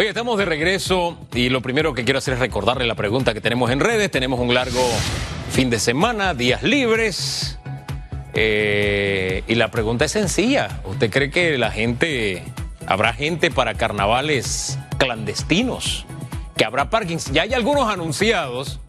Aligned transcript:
Oye, 0.00 0.08
estamos 0.08 0.38
de 0.38 0.46
regreso 0.46 1.18
y 1.34 1.50
lo 1.50 1.60
primero 1.60 1.92
que 1.92 2.04
quiero 2.04 2.20
hacer 2.20 2.32
es 2.32 2.40
recordarle 2.40 2.86
la 2.86 2.94
pregunta 2.94 3.34
que 3.34 3.42
tenemos 3.42 3.70
en 3.70 3.80
redes. 3.80 4.10
Tenemos 4.10 4.40
un 4.40 4.54
largo 4.54 4.80
fin 5.52 5.68
de 5.68 5.78
semana, 5.78 6.32
días 6.32 6.62
libres. 6.62 7.58
Eh, 8.32 9.44
y 9.46 9.56
la 9.56 9.70
pregunta 9.70 10.06
es 10.06 10.12
sencilla. 10.12 10.80
¿Usted 10.86 11.10
cree 11.10 11.30
que 11.30 11.58
la 11.58 11.70
gente, 11.70 12.42
habrá 12.86 13.12
gente 13.12 13.50
para 13.50 13.74
carnavales 13.74 14.78
clandestinos? 14.96 16.06
¿Que 16.56 16.64
habrá 16.64 16.88
parkings? 16.88 17.30
Ya 17.32 17.42
hay 17.42 17.52
algunos 17.52 17.92
anunciados. 17.92 18.80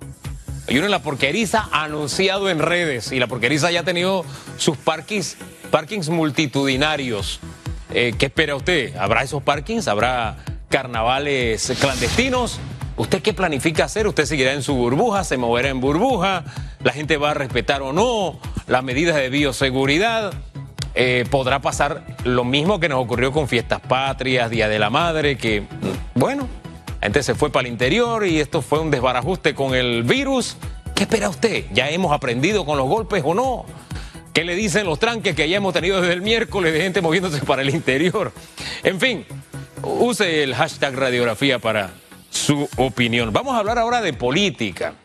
Hay 0.69 0.77
uno 0.77 0.85
en 0.85 0.91
la 0.91 1.03
porqueriza 1.03 1.67
anunciado 1.73 2.49
en 2.49 2.59
redes 2.59 3.11
y 3.11 3.19
la 3.19 3.27
porqueriza 3.27 3.69
ya 3.69 3.81
ha 3.81 3.83
tenido 3.83 4.23
sus 4.55 4.77
parkings, 4.77 5.35
parkings 5.71 6.07
multitudinarios. 6.07 7.41
Eh, 7.93 8.13
¿Qué 8.17 8.27
espera 8.27 8.55
usted? 8.55 8.95
¿Habrá 8.95 9.23
esos 9.23 9.43
parkings? 9.43 9.89
¿Habrá 9.89 10.37
carnavales 10.71 11.71
clandestinos? 11.79 12.59
¿Usted 12.97 13.21
qué 13.21 13.33
planifica 13.33 13.85
hacer? 13.85 14.07
¿Usted 14.07 14.25
seguirá 14.25 14.53
en 14.53 14.63
su 14.63 14.73
burbuja? 14.73 15.23
¿Se 15.23 15.37
moverá 15.37 15.69
en 15.69 15.79
burbuja? 15.79 16.43
¿La 16.83 16.93
gente 16.93 17.17
va 17.17 17.31
a 17.31 17.33
respetar 17.35 17.83
o 17.83 17.93
no 17.93 18.39
las 18.67 18.83
medidas 18.83 19.15
de 19.17 19.29
bioseguridad? 19.29 20.33
Eh, 20.95 21.25
podrá 21.29 21.61
pasar 21.61 22.03
lo 22.23 22.43
mismo 22.43 22.79
que 22.79 22.89
nos 22.89 23.03
ocurrió 23.03 23.31
con 23.31 23.47
fiestas 23.47 23.81
patrias, 23.81 24.49
Día 24.49 24.67
de 24.67 24.79
la 24.79 24.89
Madre, 24.89 25.37
que, 25.37 25.63
bueno, 26.15 26.47
la 26.99 27.07
gente 27.07 27.23
se 27.23 27.35
fue 27.35 27.51
para 27.51 27.67
el 27.67 27.73
interior 27.73 28.25
y 28.25 28.39
esto 28.39 28.61
fue 28.61 28.79
un 28.79 28.91
desbarajuste 28.91 29.53
con 29.53 29.75
el 29.75 30.03
virus. 30.03 30.57
¿Qué 30.95 31.03
espera 31.03 31.29
usted? 31.29 31.65
¿Ya 31.73 31.89
hemos 31.89 32.11
aprendido 32.11 32.65
con 32.65 32.77
los 32.77 32.87
golpes 32.87 33.23
o 33.25 33.33
no? 33.33 33.65
¿Qué 34.33 34.45
le 34.45 34.55
dicen 34.55 34.85
los 34.85 34.99
tranques 34.99 35.35
que 35.35 35.49
ya 35.49 35.57
hemos 35.57 35.73
tenido 35.73 36.01
desde 36.01 36.13
el 36.13 36.21
miércoles 36.21 36.73
de 36.73 36.81
gente 36.81 37.01
moviéndose 37.01 37.41
para 37.43 37.61
el 37.61 37.69
interior? 37.69 38.31
En 38.83 38.99
fin, 38.99 39.25
use 39.83 40.43
el 40.43 40.55
hashtag 40.55 40.95
radiografía 40.95 41.59
para 41.59 41.91
su 42.29 42.67
opinión. 42.77 43.33
Vamos 43.33 43.55
a 43.55 43.59
hablar 43.59 43.77
ahora 43.77 44.01
de 44.01 44.13
política. 44.13 44.95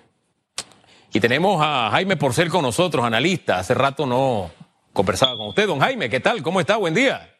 Y 1.13 1.21
tenemos 1.21 1.61
a 1.63 1.91
Jaime 1.91 2.17
Porcel 2.17 2.51
con 2.51 2.63
nosotros, 2.63 3.05
analista. 3.05 3.59
Hace 3.59 3.75
rato 3.75 4.07
no 4.07 4.51
conversaba 4.93 5.37
con 5.37 5.49
usted. 5.49 5.67
Don 5.67 5.81
Jaime, 5.81 6.11
¿qué 6.11 6.21
tal? 6.21 6.43
¿Cómo 6.43 6.61
está? 6.61 6.77
Buen 6.77 6.95
día. 6.95 7.33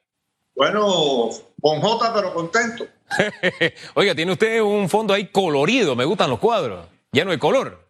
Bueno, 0.55 1.31
con 1.61 1.81
J, 1.81 2.15
pero 2.15 2.33
contento. 2.33 2.87
Oiga, 3.95 4.15
tiene 4.15 4.33
usted 4.33 4.61
un 4.63 4.89
fondo 4.89 5.13
ahí 5.13 5.27
colorido. 5.27 5.95
Me 5.95 6.05
gustan 6.05 6.31
los 6.31 6.39
cuadros. 6.39 6.87
Lleno 7.13 7.31
de 7.31 7.39
color. 7.39 7.87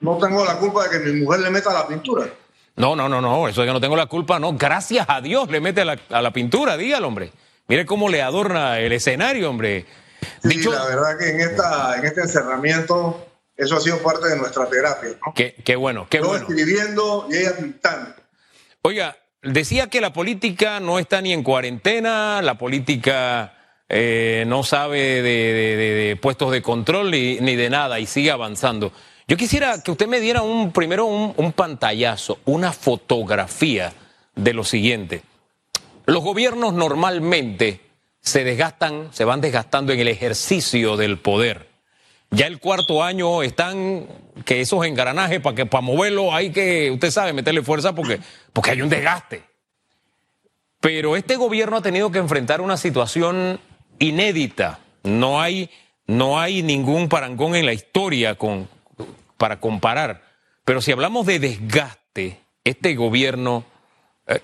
No, 0.00 0.18
tengo 0.18 0.44
la 0.44 0.58
culpa 0.58 0.88
de 0.88 0.90
que 0.90 1.10
mi 1.10 1.20
mujer 1.20 1.40
le 1.40 1.50
meta 1.50 1.72
la 1.72 1.86
pintura. 1.86 2.26
No, 2.76 2.96
no, 2.96 3.08
no, 3.08 3.20
no. 3.20 3.48
Eso 3.48 3.62
es 3.62 3.66
que 3.66 3.72
no 3.72 3.80
tengo 3.80 3.96
la 3.96 4.06
culpa, 4.06 4.38
no. 4.38 4.52
Gracias 4.54 5.06
a 5.08 5.20
Dios 5.20 5.50
le 5.50 5.60
mete 5.60 5.82
a 5.82 5.84
la, 5.84 5.98
a 6.10 6.20
la 6.20 6.32
pintura, 6.32 6.76
dígalo, 6.76 7.08
hombre. 7.08 7.32
Mire 7.70 7.86
cómo 7.86 8.08
le 8.08 8.20
adorna 8.20 8.80
el 8.80 8.90
escenario, 8.90 9.48
hombre. 9.48 9.86
Sí, 10.42 10.60
la 10.64 10.86
verdad 10.86 11.16
que 11.16 11.30
en, 11.30 11.40
esta, 11.40 11.96
en 11.96 12.04
este 12.04 12.22
encerramiento 12.22 13.28
eso 13.56 13.76
ha 13.76 13.80
sido 13.80 13.98
parte 13.98 14.26
de 14.26 14.36
nuestra 14.36 14.68
terapia. 14.68 15.10
Qué, 15.36 15.76
bueno, 15.76 16.08
qué 16.10 16.18
Yo 16.18 16.26
bueno. 16.26 16.48
escribiendo 16.48 17.28
y 17.30 17.36
ella 17.36 17.56
pintando. 17.56 18.10
Oiga, 18.82 19.16
decía 19.40 19.86
que 19.86 20.00
la 20.00 20.12
política 20.12 20.80
no 20.80 20.98
está 20.98 21.20
ni 21.20 21.32
en 21.32 21.44
cuarentena, 21.44 22.42
la 22.42 22.58
política 22.58 23.54
eh, 23.88 24.42
no 24.48 24.64
sabe 24.64 25.22
de, 25.22 26.18
puestos 26.20 26.50
de 26.50 26.62
control 26.62 27.12
ni, 27.12 27.36
de 27.38 27.70
nada 27.70 28.00
y 28.00 28.06
sigue 28.06 28.32
avanzando. 28.32 28.92
Yo 29.28 29.36
quisiera 29.36 29.80
que 29.80 29.92
usted 29.92 30.08
me 30.08 30.18
diera 30.18 30.42
un, 30.42 30.72
primero 30.72 31.04
un, 31.04 31.34
un 31.36 31.52
pantallazo, 31.52 32.40
una 32.46 32.72
fotografía 32.72 33.92
de 34.34 34.54
lo 34.54 34.64
siguiente. 34.64 35.22
Los 36.10 36.24
gobiernos 36.24 36.72
normalmente 36.74 37.80
se 38.20 38.42
desgastan, 38.42 39.10
se 39.12 39.24
van 39.24 39.40
desgastando 39.40 39.92
en 39.92 40.00
el 40.00 40.08
ejercicio 40.08 40.96
del 40.96 41.18
poder. 41.20 41.68
Ya 42.32 42.48
el 42.48 42.58
cuarto 42.58 43.04
año 43.04 43.44
están 43.44 44.08
que 44.44 44.60
esos 44.60 44.84
engranajes 44.84 45.38
para 45.38 45.54
que 45.54 45.66
para 45.66 45.82
moverlo 45.82 46.34
hay 46.34 46.50
que, 46.50 46.90
usted 46.90 47.12
sabe, 47.12 47.32
meterle 47.32 47.62
fuerza 47.62 47.94
porque, 47.94 48.18
porque 48.52 48.72
hay 48.72 48.82
un 48.82 48.88
desgaste. 48.88 49.44
Pero 50.80 51.14
este 51.14 51.36
gobierno 51.36 51.76
ha 51.76 51.82
tenido 51.82 52.10
que 52.10 52.18
enfrentar 52.18 52.60
una 52.60 52.76
situación 52.76 53.60
inédita. 54.00 54.80
No 55.04 55.40
hay, 55.40 55.70
no 56.08 56.40
hay 56.40 56.64
ningún 56.64 57.08
parangón 57.08 57.54
en 57.54 57.66
la 57.66 57.72
historia 57.72 58.34
con, 58.34 58.68
para 59.36 59.60
comparar. 59.60 60.24
Pero 60.64 60.82
si 60.82 60.90
hablamos 60.90 61.24
de 61.26 61.38
desgaste, 61.38 62.40
este 62.64 62.96
gobierno, 62.96 63.64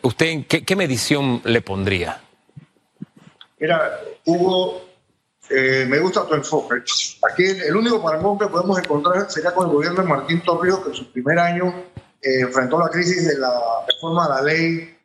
¿usted 0.02 0.46
qué, 0.48 0.64
qué 0.64 0.76
medición 0.76 1.40
le 1.44 1.60
pondría? 1.62 2.22
Mira, 3.58 4.00
Hugo, 4.24 4.86
eh, 5.48 5.86
me 5.88 5.98
gusta 5.98 6.26
tu 6.26 6.34
enfoque. 6.34 6.82
Aquí 7.30 7.44
el, 7.44 7.76
único 7.76 8.02
parangón 8.02 8.38
que 8.38 8.46
podemos 8.48 8.78
encontrar 8.78 9.30
sería 9.30 9.54
con 9.54 9.68
el 9.68 9.72
gobierno 9.72 10.02
de 10.02 10.08
Martín 10.08 10.42
Torrijos, 10.42 10.80
que 10.80 10.88
en 10.90 10.94
su 10.94 11.12
primer 11.12 11.38
año 11.38 11.68
eh, 12.20 12.40
enfrentó 12.40 12.78
la 12.78 12.88
crisis 12.88 13.26
de 13.28 13.38
la 13.38 13.52
reforma 13.86 14.24
de 14.24 14.34
la 14.34 14.42
ley 14.42 14.98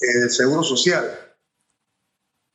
eh, 0.00 0.18
del 0.18 0.30
Seguro 0.30 0.62
Social. 0.62 1.04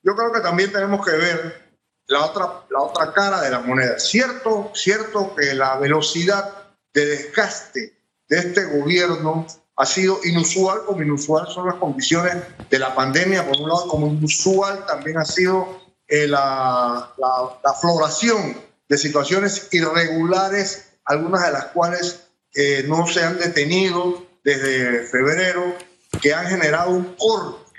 Yo 0.03 0.15
creo 0.15 0.33
que 0.33 0.41
también 0.41 0.71
tenemos 0.71 1.05
que 1.05 1.15
ver 1.15 1.63
la 2.07 2.25
otra, 2.25 2.65
la 2.69 2.81
otra 2.81 3.13
cara 3.13 3.41
de 3.41 3.49
la 3.49 3.59
moneda. 3.59 3.97
Cierto, 3.99 4.71
cierto 4.75 5.33
que 5.33 5.53
la 5.53 5.77
velocidad 5.77 6.73
de 6.93 7.05
desgaste 7.05 7.97
de 8.27 8.37
este 8.37 8.65
gobierno 8.65 9.47
ha 9.75 9.85
sido 9.85 10.19
inusual, 10.23 10.85
como 10.85 11.01
inusual 11.01 11.47
son 11.47 11.67
las 11.67 11.75
condiciones 11.75 12.35
de 12.69 12.79
la 12.79 12.93
pandemia, 12.93 13.45
por 13.47 13.59
un 13.59 13.69
lado, 13.69 13.87
como 13.87 14.07
inusual 14.07 14.85
también 14.85 15.17
ha 15.17 15.25
sido 15.25 15.81
eh, 16.07 16.27
la, 16.27 17.11
la, 17.17 17.73
floración 17.73 18.55
de 18.87 18.97
situaciones 18.97 19.69
irregulares, 19.71 20.89
algunas 21.05 21.45
de 21.45 21.51
las 21.51 21.65
cuales 21.67 22.27
eh, 22.53 22.85
no 22.87 23.07
se 23.07 23.23
han 23.23 23.39
detenido 23.39 24.23
desde 24.43 25.07
febrero, 25.07 25.75
que 26.21 26.33
han 26.33 26.45
generado 26.47 26.91
un 26.91 27.15
corte, 27.15 27.71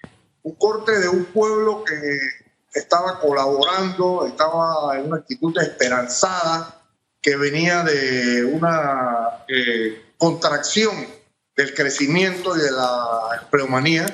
un 0.42 0.54
corte 0.56 0.98
de 0.98 1.08
un 1.08 1.26
pueblo 1.26 1.84
que 1.84 2.18
estaba 2.74 3.20
colaborando, 3.20 4.26
estaba 4.26 4.98
en 4.98 5.06
una 5.06 5.18
actitud 5.18 5.56
esperanzada, 5.60 6.82
que 7.22 7.36
venía 7.36 7.84
de 7.84 8.44
una 8.44 9.44
eh, 9.48 10.12
contracción 10.18 10.92
del 11.56 11.74
crecimiento 11.74 12.56
y 12.56 12.60
de 12.60 12.70
la 12.70 13.40
empleomanía 13.42 14.06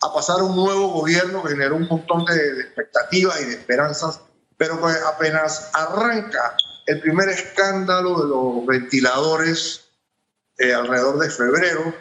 a 0.00 0.12
pasar 0.12 0.42
un 0.42 0.54
nuevo 0.54 0.88
gobierno 0.88 1.42
que 1.42 1.50
generó 1.50 1.76
un 1.76 1.88
montón 1.88 2.24
de, 2.26 2.60
expectativas 2.60 3.40
y 3.40 3.44
de 3.46 3.52
esperanzas, 3.52 4.20
pero 4.56 4.80
apenas 5.06 5.70
arranca 5.72 6.56
el 6.86 7.00
primer 7.00 7.28
escándalo 7.30 8.22
de 8.22 8.28
los 8.28 8.66
ventiladores 8.66 9.88
eh, 10.58 10.74
alrededor 10.74 11.18
de 11.18 11.30
febrero, 11.30 11.94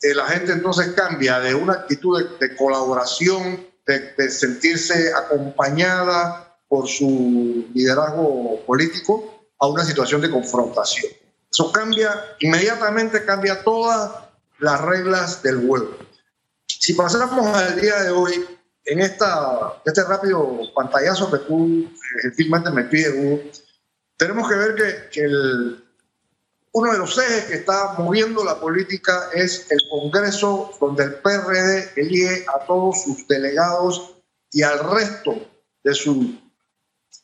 eh, 0.00 0.14
la 0.14 0.26
gente 0.26 0.52
entonces 0.52 0.92
cambia 0.92 1.40
de 1.40 1.54
una 1.54 1.74
actitud 1.74 2.38
de, 2.38 2.56
colaboración, 2.56 3.66
de, 3.86 4.30
sentirse 4.30 5.12
acompañada 5.12 6.56
por 6.68 6.88
su 6.88 7.66
liderazgo 7.74 8.64
político, 8.64 9.48
a 9.58 9.66
una 9.66 9.84
situación 9.84 10.22
de 10.22 10.30
confrontación. 10.30 11.12
Eso 11.50 11.72
cambia, 11.72 12.36
inmediatamente 12.38 13.24
cambia 13.24 13.62
todas 13.64 14.10
las 14.58 14.80
reglas 14.82 15.42
del 15.42 15.66
juego. 15.66 15.96
Si 16.66 16.94
pasamos 16.94 17.56
al 17.56 17.80
día 17.80 18.00
de 18.02 18.10
hoy, 18.10 18.46
en 18.84 19.00
esta, 19.00 19.80
este 19.84 20.04
rápido 20.04 20.60
pantallazo 20.74 21.30
que 21.30 21.38
tú 21.38 21.90
gentilmente 22.22 22.70
me 22.70 22.84
pides, 22.84 23.14
Hugo, 23.14 23.50
tenemos 24.16 24.48
que 24.48 24.54
ver 24.54 24.74
que, 24.74 25.10
que 25.10 25.24
el, 25.24 25.84
uno 26.72 26.92
de 26.92 26.98
los 26.98 27.18
ejes 27.18 27.44
que 27.46 27.54
está 27.54 27.94
moviendo 27.98 28.44
la 28.44 28.60
política 28.60 29.30
es 29.34 29.66
el 29.70 29.80
Congreso, 29.90 30.70
donde 30.80 31.04
el 31.04 31.14
PRD 31.14 31.92
elige 31.96 32.44
a 32.46 32.64
todos 32.64 33.02
sus 33.02 33.26
delegados 33.26 34.14
y 34.52 34.62
al 34.62 34.78
resto 34.90 35.34
de 35.82 35.94
su, 35.94 36.38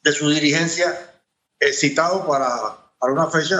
de 0.02 0.12
su 0.12 0.28
dirigencia 0.30 1.20
eh, 1.60 1.72
citado 1.72 2.26
para, 2.26 2.48
para 2.98 3.12
una 3.12 3.30
fecha 3.30 3.56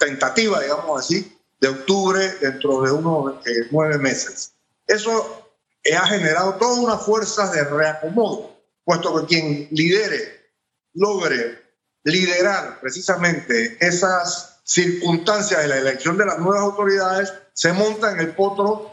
tentativa, 0.00 0.60
digamos 0.60 0.98
así, 0.98 1.38
de 1.60 1.68
octubre 1.68 2.26
dentro 2.40 2.82
de 2.82 2.90
unos 2.90 3.46
eh, 3.46 3.68
nueve 3.70 3.98
meses. 3.98 4.54
Eso 4.86 5.52
eh, 5.84 5.94
ha 5.94 6.06
generado 6.06 6.54
todas 6.54 6.78
unas 6.78 7.04
fuerzas 7.04 7.52
de 7.52 7.62
reacomodo, 7.64 8.58
puesto 8.82 9.20
que 9.20 9.26
quien 9.26 9.68
lidere, 9.70 10.52
logre 10.94 11.62
liderar 12.02 12.80
precisamente 12.80 13.76
esas 13.78 14.60
circunstancias 14.64 15.60
de 15.60 15.68
la 15.68 15.76
elección 15.76 16.16
de 16.16 16.26
las 16.26 16.38
nuevas 16.38 16.62
autoridades, 16.62 17.32
se 17.52 17.72
monta 17.74 18.10
en 18.10 18.20
el 18.20 18.34
potro 18.34 18.90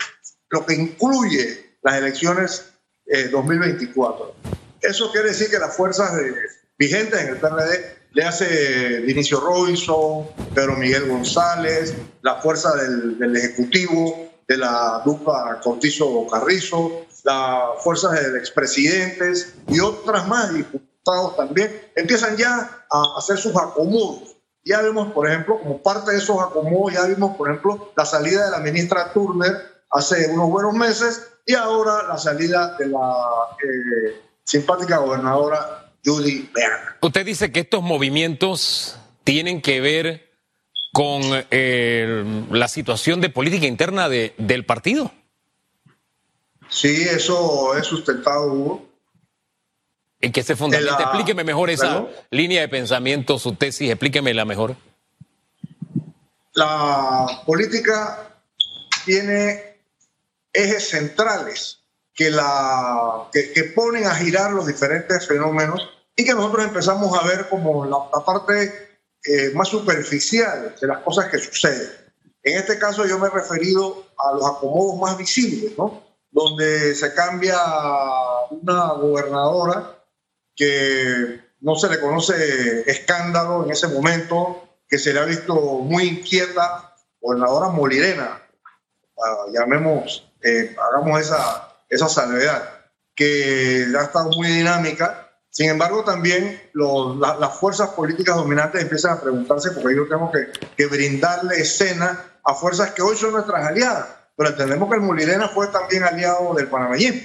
lo 0.50 0.66
que 0.66 0.74
incluye 0.74 1.78
las 1.84 1.96
elecciones 1.96 2.66
2024. 3.32 4.36
Eh, 4.44 4.58
Eso 4.82 5.10
quiere 5.12 5.30
decir 5.30 5.50
que 5.50 5.58
las 5.58 5.76
fuerzas 5.76 6.12
vigentes 6.78 7.22
en 7.22 7.30
el 7.30 7.38
PRD 7.38 7.98
le 8.18 8.24
hace 8.24 9.02
Vinicio 9.02 9.40
Robinson, 9.40 10.26
Pedro 10.56 10.76
Miguel 10.76 11.08
González, 11.08 11.96
la 12.24 12.38
fuerza 12.38 12.74
del, 12.76 13.36
Ejecutivo, 13.36 14.32
de 14.48 14.58
la 14.58 15.04
dupla 15.06 15.60
Cortizo 15.62 16.26
Carrizo, 16.26 17.06
las 17.24 17.84
fuerzas 17.84 18.14
de 18.14 18.40
expresidentes 18.40 19.54
y 19.68 19.80
otras 19.80 20.28
más, 20.28 20.52
diputados 20.52 21.38
también, 21.38 21.92
empiezan 21.96 22.36
ya 22.38 22.86
a 22.90 23.04
hacer 23.20 23.38
sus 23.38 23.56
acomodos. 23.56 24.36
Ya 24.66 24.82
vemos, 24.82 25.14
por 25.14 25.30
ejemplo, 25.30 25.60
como 25.60 25.84
parte 25.84 26.10
de 26.10 26.18
esos 26.18 26.42
acomodos, 26.42 26.96
ya 26.96 27.06
vimos, 27.06 27.38
por 27.38 27.50
ejemplo, 27.50 27.92
la 27.96 28.06
salida 28.06 28.46
de 28.46 28.52
la 28.52 28.60
ministra 28.62 29.14
Turner 29.14 29.84
hace 29.92 30.28
unos 30.34 30.50
buenos 30.50 30.74
meses 30.74 31.34
y 31.46 31.54
ahora 31.54 32.08
la 32.08 32.18
salida 32.18 32.76
de 32.80 32.88
la 32.88 33.14
eh, 33.64 34.20
simpática 34.44 34.98
gobernadora 34.98 35.87
Usted 37.02 37.26
dice 37.26 37.52
que 37.52 37.62
estos 37.62 37.84
movimientos 37.84 38.98
tienen 39.24 39.62
que 39.62 39.82
ver 39.82 40.32
con 40.94 41.22
eh, 41.52 42.24
la 42.50 42.68
situación 42.68 43.22
de 43.22 43.30
política 43.30 43.66
interna 43.66 44.10
de, 44.10 44.34
del 44.38 44.66
partido. 44.66 45.12
Sí, 46.70 47.04
eso 47.04 47.76
es 47.78 47.86
sustentado, 47.86 48.52
Hugo. 48.52 48.90
¿En 50.20 50.32
qué 50.32 50.44
se 50.44 50.56
fundamenta? 50.56 51.04
Explíqueme 51.04 51.44
mejor 51.44 51.70
esa 51.70 52.08
línea 52.32 52.62
de 52.62 52.70
pensamiento, 52.70 53.38
su 53.38 53.56
tesis, 53.56 53.90
explíqueme 53.90 54.34
mejor. 54.46 54.76
La 56.54 57.44
política 57.46 58.42
tiene 59.06 59.78
ejes 60.52 60.90
centrales 60.90 61.80
que, 62.16 62.32
la, 62.32 63.30
que, 63.32 63.64
ponen 63.76 64.06
a 64.06 64.16
girar 64.16 64.52
los 64.52 64.66
diferentes 64.66 65.28
fenómenos 65.28 65.97
y 66.18 66.26
que 66.26 66.34
nosotros 66.34 66.66
empezamos 66.66 67.18
a 67.18 67.26
ver 67.26 67.48
como 67.48 67.86
la, 67.86 68.10
parte 68.26 68.98
eh, 69.24 69.52
más 69.54 69.70
superficial 69.70 70.76
de 70.80 70.88
las 70.88 71.04
cosas 71.04 71.28
que 71.28 71.38
suceden. 71.38 71.90
En 72.44 72.58
este 72.58 72.80
caso 72.80 73.06
yo 73.06 73.20
me 73.20 73.28
he 73.28 73.32
referido 73.32 74.08
a 74.18 74.34
los 74.34 74.46
acomodos 74.46 75.00
más 75.00 75.18
visibles, 75.18 75.78
¿no? 75.78 76.04
donde 76.32 76.96
se 76.96 77.14
cambia 77.14 77.58
una 78.50 78.94
gobernadora 78.94 80.04
que 80.56 81.40
no 81.62 81.76
se 81.76 81.90
le 81.90 82.00
conoce 82.00 82.90
escándalo 82.90 83.64
en 83.64 83.72
ese 83.72 83.88
momento, 83.88 84.68
que 84.88 84.98
se 84.98 85.14
le 85.14 85.20
ha 85.20 85.26
visto 85.26 85.54
muy 85.56 86.04
inquieta, 86.08 86.96
gobernadora 87.22 87.70
Molirena, 87.70 88.42
ah, 89.24 89.46
llamemos, 89.54 90.32
eh, 90.42 90.76
hagamos 90.80 91.22
esa, 91.22 91.76
esa 91.90 92.10
salvedad, 92.10 92.78
que 93.16 93.88
ha 93.98 94.04
estado 94.04 94.30
muy 94.32 94.48
dinámica. 94.48 95.27
Sin 95.58 95.72
embargo, 95.72 96.04
también 96.04 96.62
las 96.76 97.60
fuerzas 97.60 97.90
políticas 97.90 98.36
dominantes 98.36 98.80
empiezan 98.80 99.18
a 99.18 99.22
preguntarse, 99.22 99.72
porque 99.72 99.96
yo 99.96 100.08
tengo 100.08 100.32
que, 100.32 100.86
brindarle 100.86 101.56
escena 101.60 102.26
a 102.44 102.54
fuerzas 102.54 102.92
que 102.92 103.02
hoy 103.02 103.18
son 103.18 103.32
nuestras 103.32 103.66
aliadas 103.66 104.06
pero 104.36 104.50
entendemos 104.52 104.88
que 104.88 104.98
el 104.98 105.02
Molirena 105.02 105.48
fue 105.48 105.66
también 105.70 106.04
aliado 106.04 106.54
del 106.54 106.68
panameñismo. 106.68 107.22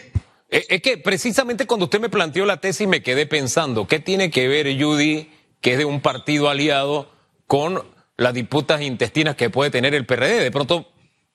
Eh, 0.49 0.65
es 0.67 0.81
que 0.81 0.97
precisamente 0.97 1.67
cuando 1.67 1.85
usted 1.85 2.01
me 2.01 2.09
planteó 2.09 2.47
la 2.47 2.57
tesis 2.57 2.89
me 2.89 3.03
quedé 3.03 3.27
pensando, 3.27 3.87
¿qué 3.87 3.99
tiene 4.01 4.31
que 4.31 4.49
ver 4.49 4.67
Judy, 4.81 5.31
que 5.61 5.73
es 5.73 5.79
de 5.79 5.85
un 5.85 6.01
partido 6.01 6.49
aliado, 6.49 7.13
con 7.47 7.85
las 8.17 8.33
disputas 8.33 8.81
intestinas 8.81 9.37
que 9.37 9.51
puede 9.51 9.71
tener 9.71 9.95
el 9.95 10.07
PRD? 10.07 10.43
De 10.43 10.51
pronto, 10.51 10.87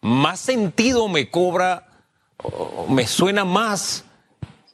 más 0.02 0.40
sentido 0.40 1.08
me 1.10 1.30
cobra, 1.30 2.02
me 2.90 3.06
suena 3.06 3.46
más 3.46 4.04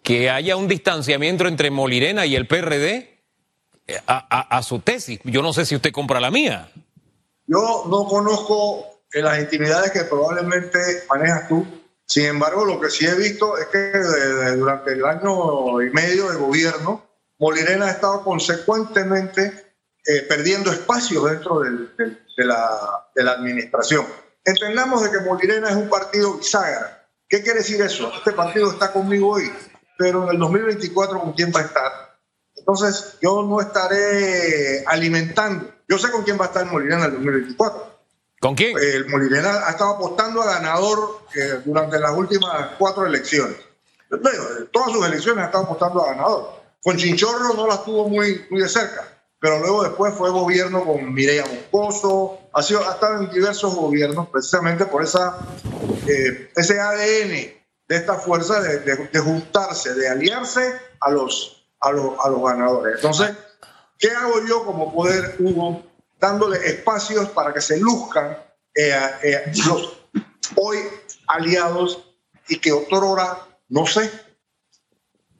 que 0.04 0.30
haya 0.30 0.56
un 0.56 0.68
distanciamiento 0.68 1.48
entre 1.48 1.72
Molirena 1.72 2.26
y 2.26 2.36
el 2.36 2.46
PRD 2.46 3.22
eh, 3.88 4.00
a, 4.06 4.62
su 4.62 4.80
tesis. 4.80 5.20
Yo 5.24 5.42
no 5.42 5.54
sé 5.54 5.66
si 5.66 5.76
usted 5.76 5.92
compra 5.92 6.20
la 6.20 6.30
mía. 6.30 6.70
Yo 7.48 7.86
no 7.90 8.06
conozco 8.06 9.02
en 9.12 9.26
las 9.26 9.40
intimidades 9.40 9.92
que 9.92 10.04
probablemente 10.04 10.78
manejas 11.10 11.48
tú. 11.48 11.66
Sin 12.06 12.26
embargo, 12.26 12.66
lo 12.66 12.80
que 12.80 12.90
sí 12.90 13.06
he 13.06 13.16
visto 13.16 13.58
es 13.58 13.68
que 13.68 14.58
durante 14.58 14.92
el 14.92 15.06
año 15.06 15.82
y 15.82 15.90
medio 15.90 16.30
de 16.30 16.38
gobierno, 16.38 17.06
Molirena 17.40 17.86
ha 17.86 17.92
estado 17.92 18.24
consecuentemente 18.24 19.76
eh, 20.06 20.22
perdiendo 20.28 20.72
espacio 20.72 21.24
dentro 21.24 21.62
de, 21.62 21.70
la, 22.38 23.08
de, 23.16 23.24
la, 23.24 23.32
administración. 23.32 24.06
Entendamos 24.44 25.04
de 25.04 25.12
que 25.12 25.26
Molirena 25.26 25.70
es 25.70 25.76
un 25.76 25.90
partido 25.90 26.38
bisagra. 26.38 27.08
¿Qué 27.28 27.42
quiere 27.42 27.60
decir 27.60 27.82
eso? 27.82 28.12
Este 28.16 28.34
partido 28.34 28.72
está 28.72 28.92
conmigo 28.92 29.32
hoy, 29.32 29.52
pero 29.98 30.24
en 30.24 30.30
el 30.30 30.40
2024 30.40 31.20
¿con 31.20 31.34
quién 31.34 31.52
va 31.56 31.62
a 31.62 31.64
estar? 31.64 31.92
Entonces, 32.56 33.18
yo 33.22 33.44
no 33.44 33.60
estaré 33.60 34.86
alimentando. 34.86 35.70
Yo 35.88 35.98
sé 35.98 36.12
con 36.12 36.24
quién 36.24 36.40
va 36.40 36.46
a 36.46 36.48
estar 36.48 36.66
Molirena 36.66 37.00
en 37.00 37.06
el 37.06 37.12
2024 37.14 37.94
¿Con 38.44 38.56
quién? 38.56 38.78
El 38.78 39.08
Molirena 39.08 39.68
ha 39.68 39.72
estado 39.72 39.92
apostando 39.92 40.42
a 40.42 40.56
ganador 40.56 41.22
eh, 41.34 41.62
durante 41.64 41.98
las 41.98 42.12
últimas 42.12 42.72
cuatro 42.78 43.06
elecciones. 43.06 43.56
todas 44.72 44.92
sus 44.92 45.06
elecciones 45.06 45.44
ha 45.44 45.46
estado 45.46 45.64
apostando 45.64 46.04
a 46.04 46.08
ganador. 46.08 46.62
Con 46.84 46.98
Chinchorro 46.98 47.54
no 47.54 47.68
las 47.68 47.86
tuvo 47.86 48.10
muy, 48.10 48.46
muy 48.50 48.60
de 48.60 48.68
cerca, 48.68 49.08
pero 49.40 49.60
luego 49.60 49.84
después 49.84 50.14
fue 50.16 50.30
gobierno 50.30 50.84
con 50.84 51.14
Mireya 51.14 51.46
Moscoso, 51.46 52.40
ha, 52.52 52.62
sido, 52.62 52.86
ha 52.86 52.96
estado 52.96 53.22
en 53.22 53.30
diversos 53.30 53.74
gobiernos 53.76 54.28
precisamente 54.28 54.88
por 54.88 55.04
esa, 55.04 55.38
eh, 56.06 56.52
ese 56.54 56.82
ADN 56.82 57.63
de 57.88 57.96
esta 57.96 58.16
fuerza 58.16 58.62
de, 58.62 59.20
juntarse, 59.20 59.94
de 59.94 60.10
aliarse 60.10 60.74
a 61.02 61.12
los, 61.12 61.66
a, 61.80 61.92
los, 61.92 62.14
a 62.24 62.30
los 62.30 62.42
ganadores. 62.42 62.96
Entonces, 62.96 63.32
¿qué 64.00 64.10
hago 64.10 64.46
yo 64.48 64.66
como 64.66 64.94
poder, 64.94 65.36
Hugo? 65.40 65.84
dándole 66.24 66.58
espacios 66.66 67.28
para 67.30 67.54
que 67.54 67.60
se 67.60 67.78
luzcan 67.82 68.38
eh, 68.74 68.96
eh, 69.24 69.52
los 69.68 70.00
hoy 70.56 70.78
aliados 71.28 72.02
y 72.48 72.60
que 72.60 72.72
otrora, 72.72 73.40
no 73.68 73.86
sé. 73.86 74.10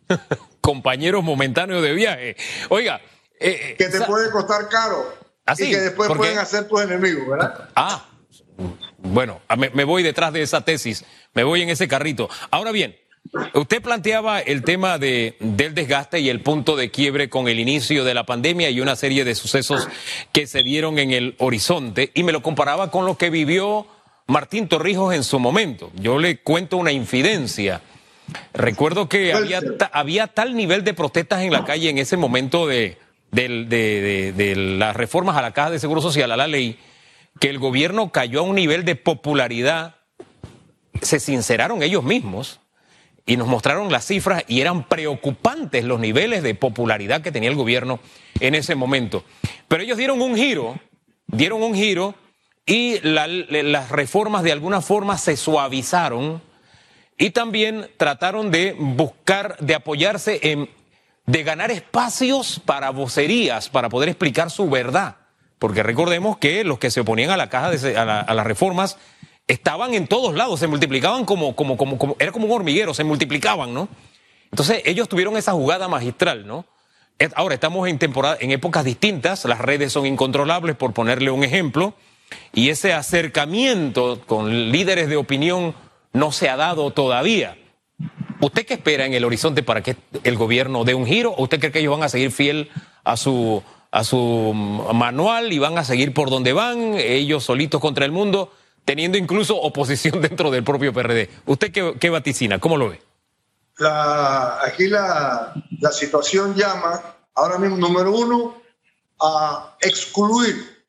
Compañeros 0.62 1.24
momentáneos 1.24 1.82
de 1.82 1.94
viaje. 1.94 2.36
Oiga. 2.68 3.00
Eh, 3.40 3.76
que 3.78 3.88
te 3.88 4.02
puede 4.02 4.30
costar 4.30 4.68
caro. 4.68 5.18
Así, 5.46 5.68
y 5.68 5.72
que 5.72 5.80
después 5.80 6.12
pueden 6.18 6.38
hacer 6.38 6.68
tus 6.68 6.82
enemigos, 6.82 7.30
¿verdad? 7.30 7.70
Ah, 7.76 8.06
bueno, 9.04 9.42
me 9.74 9.84
voy 9.84 10.02
detrás 10.02 10.34
de 10.34 10.42
esa 10.42 10.66
tesis, 10.66 11.06
me 11.34 11.44
voy 11.44 11.62
en 11.62 11.70
ese 11.70 11.88
carrito. 11.88 12.30
Ahora 12.50 12.72
bien, 12.72 12.96
Usted 13.54 13.82
planteaba 13.82 14.42
el 14.42 14.64
tema 14.64 14.98
de, 14.98 15.38
del 15.40 15.74
desgaste 15.74 16.20
y 16.20 16.30
el 16.30 16.42
punto 16.42 16.76
de 16.76 16.92
quiebre 16.92 17.30
con 17.30 17.48
el 17.48 17.60
inicio 17.60 18.04
de 18.04 18.14
la 18.14 18.26
pandemia 18.26 18.70
y 18.70 18.82
una 18.82 18.96
serie 18.96 19.24
de 19.24 19.34
sucesos 19.34 19.88
que 20.32 20.46
se 20.46 20.62
dieron 20.62 21.00
en 21.00 21.12
el 21.12 21.36
horizonte 21.40 22.12
y 22.14 22.24
me 22.24 22.32
lo 22.32 22.44
comparaba 22.44 22.92
con 22.92 23.06
lo 23.06 23.18
que 23.18 23.30
vivió 23.30 23.88
Martín 24.28 24.68
Torrijos 24.68 25.16
en 25.16 25.24
su 25.24 25.40
momento. 25.40 25.90
Yo 25.96 26.20
le 26.20 26.42
cuento 26.42 26.78
una 26.78 26.92
infidencia. 26.92 27.82
Recuerdo 28.54 29.10
que 29.10 29.34
había, 29.34 29.62
había 29.94 30.28
tal 30.28 30.56
nivel 30.56 30.84
de 30.84 30.94
protestas 30.94 31.42
en 31.42 31.54
la 31.54 31.66
calle 31.66 31.90
en 31.90 31.98
ese 31.98 32.18
momento 32.18 32.68
de, 32.68 32.98
de 33.32 34.54
las 34.56 34.96
reformas 34.96 35.38
a 35.38 35.42
la 35.42 35.54
Caja 35.54 35.72
de 35.72 35.80
Seguro 35.80 36.02
Social, 36.02 36.32
a 36.32 36.38
la 36.38 36.48
ley, 36.48 36.78
que 37.40 37.50
el 37.50 37.60
gobierno 37.60 38.12
cayó 38.12 38.40
a 38.40 38.44
un 38.44 38.56
nivel 38.56 38.86
de 38.86 38.96
popularidad, 38.96 39.96
se 41.02 41.20
sinceraron 41.20 41.84
ellos 41.84 42.04
mismos 42.04 42.60
y 43.26 43.38
nos 43.38 43.48
mostraron 43.48 43.92
las 43.92 44.06
cifras 44.06 44.44
y 44.48 44.62
eran 44.62 44.88
preocupantes 44.88 45.84
los 45.84 46.00
niveles 46.00 46.44
de 46.44 46.56
popularidad 46.56 47.22
que 47.22 47.32
tenía 47.32 47.50
el 47.50 47.56
gobierno 47.56 48.00
en 48.40 48.56
ese 48.56 48.76
momento. 48.76 49.24
Pero 49.68 49.84
ellos 49.84 49.98
dieron 49.98 50.22
un 50.22 50.36
giro, 50.36 50.80
dieron 51.28 51.64
un 51.64 51.74
giro 51.74 52.16
y 52.66 53.00
las 53.02 53.90
reformas 53.90 54.44
de 54.44 54.52
alguna 54.52 54.82
forma 54.82 55.18
se 55.18 55.38
suavizaron 55.38 56.42
y 57.18 57.32
también 57.32 57.90
trataron 57.98 58.52
de 58.52 58.74
buscar, 58.78 59.58
de 59.60 59.76
apoyarse 59.76 60.40
en, 60.44 60.70
de 61.26 61.44
ganar 61.44 61.72
espacios 61.72 62.62
para 62.66 62.90
vocerías, 62.90 63.70
para 63.70 63.90
poder 63.90 64.10
explicar 64.10 64.50
su 64.50 64.70
verdad. 64.70 65.18
Porque 65.64 65.82
recordemos 65.82 66.36
que 66.40 66.66
los 66.66 66.78
que 66.78 66.92
se 66.92 67.00
oponían 67.00 67.30
a 67.30 67.38
la 67.38 67.48
caja 67.48 67.72
de, 67.72 67.96
a 67.96 68.34
las 68.34 68.46
reformas 68.46 68.98
estaban 69.48 69.94
en 69.94 70.08
todos 70.08 70.36
lados, 70.36 70.60
se 70.60 70.68
multiplicaban 70.68 71.24
como, 71.24 71.56
como, 71.56 71.78
como, 71.78 71.98
como, 71.98 72.18
era 72.20 72.34
como 72.34 72.48
un 72.48 72.52
hormiguero, 72.52 72.94
se 72.94 73.06
multiplicaban, 73.06 73.74
¿no? 73.74 73.88
Entonces 74.52 74.82
ellos 74.84 75.08
tuvieron 75.08 75.38
esa 75.38 75.54
jugada 75.54 75.88
magistral, 75.88 76.46
¿no? 76.46 76.66
Ahora 77.36 77.56
estamos 77.56 77.88
en 77.88 77.98
temporada, 77.98 78.36
en 78.42 78.52
épocas 78.52 78.84
distintas, 78.84 79.46
las 79.46 79.60
redes 79.60 79.94
son 79.94 80.06
incontrolables, 80.06 80.76
por 80.76 80.92
ponerle 80.92 81.32
un 81.32 81.46
ejemplo, 81.46 81.94
y 82.52 82.68
ese 82.68 82.92
acercamiento 82.92 84.20
con 84.26 84.70
líderes 84.70 85.08
de 85.08 85.16
opinión 85.16 85.76
no 86.12 86.34
se 86.34 86.50
ha 86.50 86.58
dado 86.58 86.92
todavía. 86.92 87.58
¿Usted 88.42 88.66
qué 88.66 88.74
espera 88.74 89.06
en 89.06 89.14
el 89.14 89.24
horizonte 89.24 89.64
para 89.64 89.82
que 89.82 89.96
el 90.26 90.36
gobierno 90.36 90.84
dé 90.84 90.94
un 90.94 91.06
giro? 91.06 91.32
¿O 91.32 91.44
usted 91.44 91.62
cree 91.62 91.72
que 91.72 91.80
ellos 91.80 91.98
van 91.98 92.04
a 92.04 92.10
seguir 92.10 92.32
fiel 92.32 92.70
a 93.06 93.16
su, 93.16 93.64
a 93.94 94.04
su 94.04 94.54
manual 94.54 95.54
y 95.54 95.60
van 95.60 95.78
a 95.78 95.86
seguir 95.86 96.14
por 96.14 96.30
donde 96.30 96.52
van, 96.52 96.96
ellos 96.96 97.44
solitos 97.44 97.80
contra 97.80 98.06
el 98.06 98.12
mundo? 98.12 98.52
teniendo 98.86 99.18
incluso 99.18 99.56
oposición 99.56 100.22
dentro 100.22 100.52
del 100.52 100.64
propio 100.64 100.94
PRD. 100.94 101.30
¿Usted 101.46 101.98
qué, 102.00 102.10
vaticina? 102.10 102.60
¿Cómo 102.60 102.78
lo 102.78 102.90
ve? 102.90 103.02
aquí 104.62 104.88
la, 104.88 105.54
situación 105.92 106.54
llama 106.56 107.02
ahora 107.34 107.58
mismo, 107.58 107.76
número 107.76 108.16
uno, 108.16 108.62
a 109.20 109.76
excluir 109.82 110.86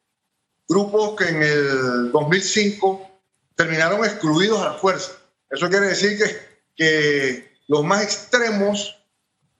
grupos 0.69 1.17
que 1.17 1.29
en 1.29 1.43
el 1.43 2.13
2005 2.13 3.11
terminaron 3.57 4.05
excluidos 4.05 4.61
a 4.61 4.65
la 4.67 4.75
fuerza. 4.75 5.13
Eso 5.51 5.69
quiere 5.71 5.87
decir 5.87 6.19
que, 6.19 6.37
que 6.77 7.57
los 7.69 7.85
más 7.85 8.03
extremos 8.03 8.97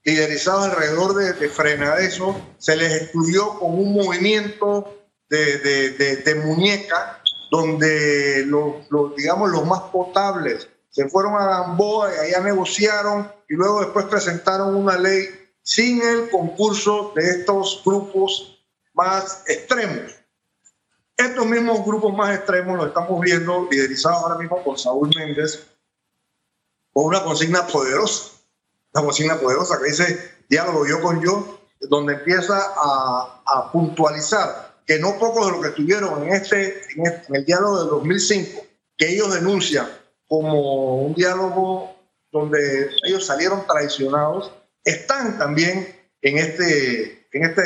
liderizados 0.05 0.65
alrededor 0.65 1.15
de, 1.15 1.33
de 1.33 1.49
frena 1.49 1.97
eso, 1.97 2.39
se 2.57 2.75
les 2.75 3.01
excluyó 3.01 3.59
con 3.59 3.73
un 3.73 3.93
movimiento 3.93 4.95
de, 5.29 5.57
de, 5.57 6.15
de 6.17 6.35
muñeca 6.35 7.21
donde 7.51 8.43
los, 8.45 8.89
los, 8.89 9.15
digamos, 9.15 9.49
los 9.49 9.65
más 9.65 9.81
potables 9.91 10.69
se 10.89 11.09
fueron 11.09 11.33
a 11.35 11.45
Gamboa 11.45 12.09
y 12.13 12.19
allá 12.19 12.39
negociaron 12.41 13.31
y 13.49 13.55
luego 13.55 13.81
después 13.81 14.05
presentaron 14.05 14.75
una 14.75 14.97
ley 14.97 15.27
sin 15.61 16.01
el 16.01 16.29
concurso 16.29 17.11
de 17.15 17.31
estos 17.31 17.81
grupos 17.83 18.63
más 18.93 19.43
extremos. 19.47 20.15
Estos 21.17 21.45
mismos 21.45 21.83
grupos 21.85 22.15
más 22.15 22.35
extremos 22.35 22.77
los 22.77 22.87
estamos 22.87 23.19
viendo 23.19 23.67
liderizados 23.69 24.23
ahora 24.23 24.37
mismo 24.37 24.63
por 24.63 24.79
Saúl 24.79 25.09
Méndez 25.15 25.65
con 26.93 27.05
una 27.05 27.23
consigna 27.23 27.67
poderosa, 27.67 28.34
una 28.95 29.03
consigna 29.03 29.39
poderosa 29.39 29.77
que 29.77 29.89
dice 29.89 30.31
diálogo 30.49 30.87
yo 30.87 31.01
con 31.01 31.21
yo, 31.21 31.59
donde 31.81 32.13
empieza 32.13 32.57
a, 32.57 33.43
a 33.45 33.71
puntualizar 33.71 34.75
que 34.85 34.99
no 34.99 35.17
pocos 35.17 35.47
de 35.47 35.51
los 35.51 35.61
que 35.61 35.69
estuvieron 35.69 36.23
en 36.23 36.33
este, 36.33 36.81
en, 36.95 37.05
este, 37.05 37.27
en 37.27 37.35
el 37.35 37.45
diálogo 37.45 37.79
del 37.79 37.89
2005, 37.89 38.65
que 38.97 39.09
ellos 39.09 39.33
denuncian 39.33 39.87
como 40.27 41.01
un 41.01 41.13
diálogo 41.13 41.95
donde 42.31 42.89
ellos 43.03 43.25
salieron 43.25 43.65
traicionados, 43.67 44.51
están 44.83 45.37
también 45.37 45.95
en, 46.21 46.37
este, 46.37 47.27
en, 47.31 47.45
este, 47.45 47.63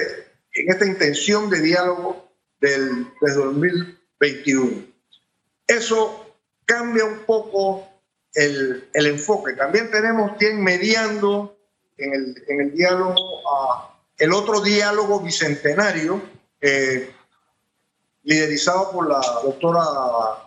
en 0.54 0.72
esta 0.72 0.86
intención 0.86 1.50
de 1.50 1.62
diálogo 1.62 2.30
del, 2.60 3.08
del 3.22 3.36
2021. 3.36 4.86
Eso 5.68 6.36
cambia 6.66 7.06
un 7.06 7.20
poco 7.20 7.89
el, 8.34 8.90
el, 8.94 9.08
enfoque. 9.08 9.54
También 9.54 9.90
tenemos 9.92 10.38
quien 10.38 10.64
mediando 10.64 11.58
en 11.98 12.14
el, 12.14 12.44
en 12.48 12.62
el 12.62 12.74
diálogo 12.74 13.16
a 13.50 13.90
el 14.20 14.34
otro 14.34 14.60
diálogo 14.62 15.22
bicentenario, 15.22 16.22
eh, 16.60 17.14
liderizado 18.24 18.92
por 18.92 19.08
la 19.08 19.20
doctora 19.44 19.82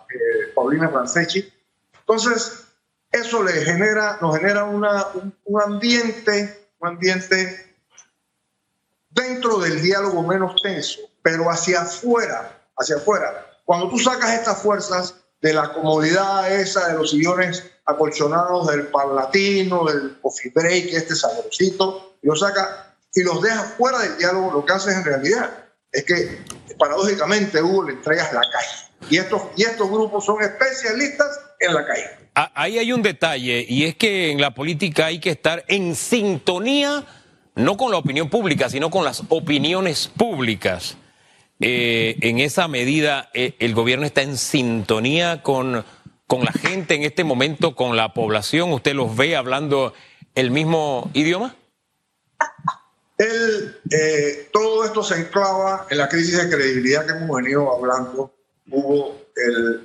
eh, 0.09 0.51
Paulina 0.53 0.89
Franceschi. 0.89 1.51
Entonces, 1.99 2.65
eso 3.11 3.43
le 3.43 3.53
genera, 3.53 4.19
nos 4.21 4.37
genera 4.37 4.63
una, 4.65 5.07
un, 5.15 5.35
un, 5.45 5.61
ambiente, 5.61 6.69
un 6.79 6.89
ambiente 6.89 7.75
dentro 9.09 9.57
del 9.57 9.81
diálogo 9.81 10.21
menos 10.21 10.61
tenso, 10.61 11.01
pero 11.23 11.49
hacia 11.49 11.81
afuera, 11.81 12.61
hacia 12.77 12.97
afuera. 12.97 13.47
Cuando 13.65 13.89
tú 13.89 13.97
sacas 13.97 14.33
estas 14.33 14.61
fuerzas 14.61 15.15
de 15.41 15.53
la 15.53 15.73
comodidad 15.73 16.51
esa 16.51 16.89
de 16.89 16.93
los 16.93 17.09
sillones 17.09 17.72
acolchonados 17.85 18.67
del 18.67 18.87
parlatino, 18.87 19.85
del 19.85 20.19
coffee 20.21 20.51
break, 20.53 20.93
este 20.93 21.15
sabrosito, 21.15 22.15
y 22.21 22.27
los 22.27 22.39
saca 22.39 22.95
y 23.13 23.23
los 23.23 23.41
deja 23.41 23.63
fuera 23.63 23.99
del 23.99 24.17
diálogo, 24.17 24.51
lo 24.51 24.65
que 24.65 24.73
haces 24.73 24.95
en 24.95 25.03
realidad 25.03 25.51
es 25.91 26.03
que 26.03 26.39
paradójicamente 26.77 27.61
Hugo 27.61 27.83
le 27.83 27.93
entregas 27.93 28.33
la 28.33 28.41
calle. 28.41 29.09
Y 29.09 29.17
estos, 29.17 29.41
y 29.55 29.63
estos 29.63 29.89
grupos 29.89 30.25
son 30.25 30.41
especialistas 30.41 31.39
en 31.59 31.73
la 31.73 31.85
calle. 31.85 32.09
Ahí 32.33 32.79
hay 32.79 32.91
un 32.91 33.03
detalle, 33.03 33.63
y 33.67 33.85
es 33.85 33.95
que 33.95 34.31
en 34.31 34.41
la 34.41 34.55
política 34.55 35.05
hay 35.05 35.19
que 35.19 35.29
estar 35.29 35.63
en 35.67 35.95
sintonía, 35.95 37.05
no 37.53 37.77
con 37.77 37.91
la 37.91 37.97
opinión 37.97 38.29
pública, 38.29 38.69
sino 38.69 38.89
con 38.89 39.05
las 39.05 39.21
opiniones 39.29 40.07
públicas. 40.07 40.97
Eh, 41.59 42.17
en 42.21 42.39
esa 42.39 42.67
medida, 42.67 43.29
eh, 43.35 43.53
el 43.59 43.75
gobierno 43.75 44.05
está 44.07 44.23
en 44.23 44.37
sintonía 44.37 45.43
con, 45.43 45.85
con 46.27 46.43
la 46.43 46.51
gente 46.51 46.95
en 46.95 47.03
este 47.03 47.23
momento, 47.23 47.75
con 47.75 47.95
la 47.95 48.13
población. 48.13 48.71
¿Usted 48.71 48.93
los 48.93 49.15
ve 49.15 49.35
hablando 49.35 49.93
el 50.35 50.51
mismo 50.51 51.09
idioma? 51.13 51.55
Eh, 53.17 54.49
todo 54.51 54.83
esto 54.85 55.03
se 55.03 55.15
enclava 55.19 55.87
en 55.89 55.97
la 55.97 56.09
crisis 56.09 56.37
de 56.37 56.49
credibilidad 56.49 57.05
que 57.05 57.13
hemos 57.13 57.41
venido 57.41 57.71
hablando. 57.71 58.33
Hubo 58.69 59.23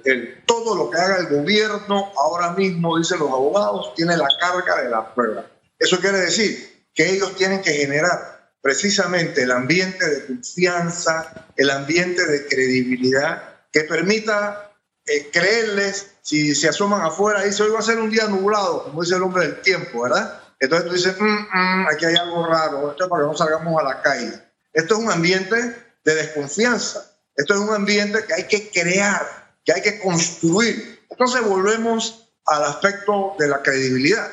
el, 0.05 0.43
todo 0.47 0.75
lo 0.75 0.91
que 0.91 0.99
haga 0.99 1.19
el 1.19 1.27
gobierno 1.29 2.13
ahora 2.17 2.53
mismo, 2.53 2.99
dicen 2.99 3.19
los 3.19 3.31
abogados, 3.31 3.95
tiene 3.95 4.17
la 4.17 4.29
carga 4.41 4.83
de 4.83 4.91
la 4.91 5.15
prueba. 5.15 5.47
Eso 5.79 6.01
quiere 6.01 6.19
decir 6.19 6.87
que 6.95 7.11
ellos 7.11 7.37
tienen 7.37 7.63
que 7.63 7.73
generar 7.73 8.51
precisamente 8.61 9.43
el 9.43 9.53
ambiente 9.53 10.09
de 10.09 10.27
confianza, 10.27 11.47
el 11.57 11.71
ambiente 11.71 12.27
de 12.27 12.47
credibilidad 12.47 13.43
que 13.73 13.83
permita 13.83 14.68
eh, 15.09 15.31
creerles 15.33 16.13
si 16.23 16.55
se 16.55 16.69
asoman 16.69 17.03
afuera 17.03 17.43
dice 17.43 17.63
hoy 17.63 17.71
va 17.71 17.79
a 17.79 17.83
ser 17.83 17.99
un 17.99 18.11
día 18.11 18.27
nublado, 18.27 18.85
como 18.85 19.03
dice 19.03 19.17
el 19.17 19.23
hombre 19.23 19.47
del 19.47 19.63
tiempo, 19.63 20.03
¿verdad? 20.03 20.41
Entonces 20.61 20.89
tú 20.89 20.95
dices, 20.95 21.17
mm, 21.19 21.25
mm, 21.25 21.87
aquí 21.89 22.05
hay 22.05 22.17
algo 22.17 22.47
raro, 22.47 22.91
esto 22.91 23.05
es 23.05 23.11
para 23.11 23.23
que 23.23 23.29
no 23.29 23.37
salgamos 23.37 23.81
a 23.81 23.85
la 23.85 24.03
calle. 24.03 24.33
Esto 24.73 24.95
es 24.95 25.01
un 25.01 25.11
ambiente 25.11 25.57
de 26.05 26.15
desconfianza, 26.15 27.11
esto 27.35 27.55
es 27.55 27.61
un 27.61 27.75
ambiente 27.75 28.25
que 28.27 28.35
hay 28.35 28.45
que 28.45 28.71
crear, 28.71 29.55
que 29.65 29.73
hay 29.73 29.83
que 29.83 30.01
construir. 30.01 31.01
Entonces 31.09 31.43
volvemos 31.43 32.29
al 32.47 32.65
aspecto 32.65 33.35
de 33.39 33.49
la 33.49 33.63
credibilidad. 33.63 34.31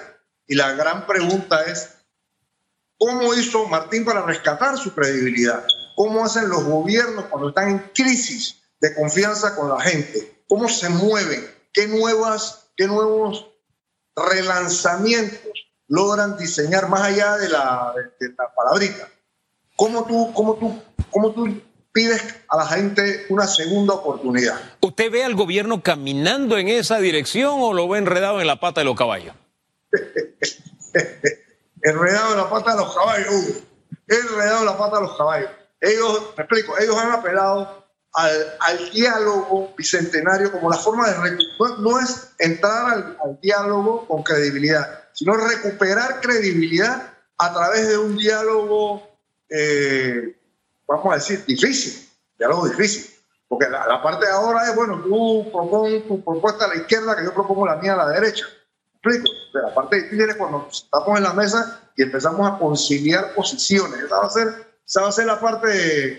Y 0.48 0.56
la 0.56 0.74
gran 0.74 1.06
pregunta 1.08 1.64
es, 1.64 1.90
¿cómo 2.98 3.34
hizo 3.34 3.68
Martín 3.68 4.06
para 4.06 4.22
rescatar 4.22 4.78
su 4.78 4.94
credibilidad? 4.94 5.66
¿Cómo 5.96 6.26
hacen 6.26 6.50
los 6.50 6.64
gobiernos 6.64 7.26
cuando 7.26 7.50
están 7.50 7.70
en 7.70 7.80
crisis 7.94 8.62
de 8.80 8.94
confianza 8.94 9.56
con 9.56 9.70
la 9.70 9.80
gente? 9.80 10.35
¿Cómo 10.48 10.68
se 10.70 10.90
mueven? 10.90 11.50
¿Qué, 11.74 11.88
nuevas, 11.88 12.70
qué 12.78 12.88
nuevos 12.88 13.48
relanzamientos 14.16 15.66
logran 15.88 16.38
diseñar 16.38 16.90
más 16.90 17.02
allá 17.02 17.38
de 17.38 17.50
la, 17.50 17.94
de 18.20 18.30
la 18.30 18.54
palabrita. 18.54 19.10
¿Cómo 19.76 20.06
tú, 20.06 20.34
cómo, 20.34 20.56
tú, 20.56 20.82
¿Cómo 21.12 21.32
tú 21.32 21.62
pides 21.92 22.24
a 22.48 22.58
la 22.58 22.66
gente 22.66 23.26
una 23.30 23.46
segunda 23.48 23.94
oportunidad? 23.94 24.60
¿Usted 24.82 25.12
ve 25.12 25.24
al 25.24 25.36
gobierno 25.36 25.82
caminando 25.84 26.58
en 26.58 26.70
esa 26.70 27.00
dirección 27.00 27.56
o 27.60 27.74
lo 27.74 27.88
ve 27.88 28.00
enredado 28.00 28.42
en 28.42 28.48
la 28.48 28.60
pata 28.60 28.82
de 28.82 28.86
los 28.86 28.96
caballos? 28.96 29.36
enredado 31.84 32.32
en 32.32 32.38
la 32.38 32.50
pata 32.50 32.72
de 32.72 32.78
los 32.78 32.96
caballos, 32.96 33.28
Hugo. 33.30 33.62
Enredado 34.08 34.60
en 34.60 34.66
la 34.66 34.78
pata 34.78 34.96
de 34.98 35.02
los 35.04 35.18
caballos. 35.18 35.50
Ellos, 35.82 36.34
me 36.38 36.44
explico, 36.44 36.78
ellos 36.80 36.98
han 36.98 37.12
apelado 37.12 37.85
al, 38.16 38.56
al, 38.62 38.92
diálogo 38.92 39.74
bicentenario 39.78 40.52
como 40.52 40.70
la 40.70 40.78
forma 40.78 41.10
de... 41.10 41.38
No, 41.60 41.78
no 41.78 42.00
es 42.00 42.32
entrar 42.40 42.94
al, 42.94 43.18
al, 43.24 43.40
diálogo 43.42 44.08
con 44.08 44.24
credibilidad, 44.24 45.04
sino 45.14 45.36
recuperar 45.36 46.22
credibilidad 46.22 47.14
a 47.38 47.54
través 47.54 47.90
de 47.90 47.98
un 47.98 48.16
diálogo, 48.16 49.04
eh, 49.50 50.38
vamos 50.88 51.12
a 51.12 51.16
decir, 51.16 51.46
difícil, 51.46 52.10
diálogo 52.38 52.70
difícil. 52.70 53.12
Porque 53.48 53.70
la, 53.70 53.86
la, 53.86 54.02
parte 54.02 54.26
de 54.26 54.32
ahora 54.32 54.70
es, 54.70 54.76
bueno, 54.76 55.02
tú 55.04 55.50
propones 55.52 56.08
tu 56.08 56.24
propuesta 56.24 56.66
a 56.66 56.70
la 56.70 56.76
izquierda, 56.76 57.16
que 57.16 57.26
yo 57.26 57.34
propongo 57.34 57.68
la 57.68 57.76
mía 57.76 57.94
a 57.94 57.98
la 57.98 58.10
derecha. 58.10 58.46
¿Me 59.04 59.12
explico? 59.12 59.36
De 59.54 59.62
la 59.62 59.74
parte 59.74 59.98
difícil 59.98 60.30
es 60.30 60.36
cuando 60.36 60.68
estamos 60.72 61.18
en 61.18 61.24
la 61.24 61.34
mesa 61.34 61.82
y 61.96 62.04
empezamos 62.04 62.50
a 62.50 62.58
conciliar 62.58 63.34
posiciones. 63.36 64.00
Esa 64.00 64.18
va 64.18 64.26
a 64.26 64.30
ser, 64.30 64.48
esa 64.86 65.02
va 65.02 65.10
a 65.10 65.12
ser 65.12 65.26
la 65.26 65.40
parte, 65.40 66.14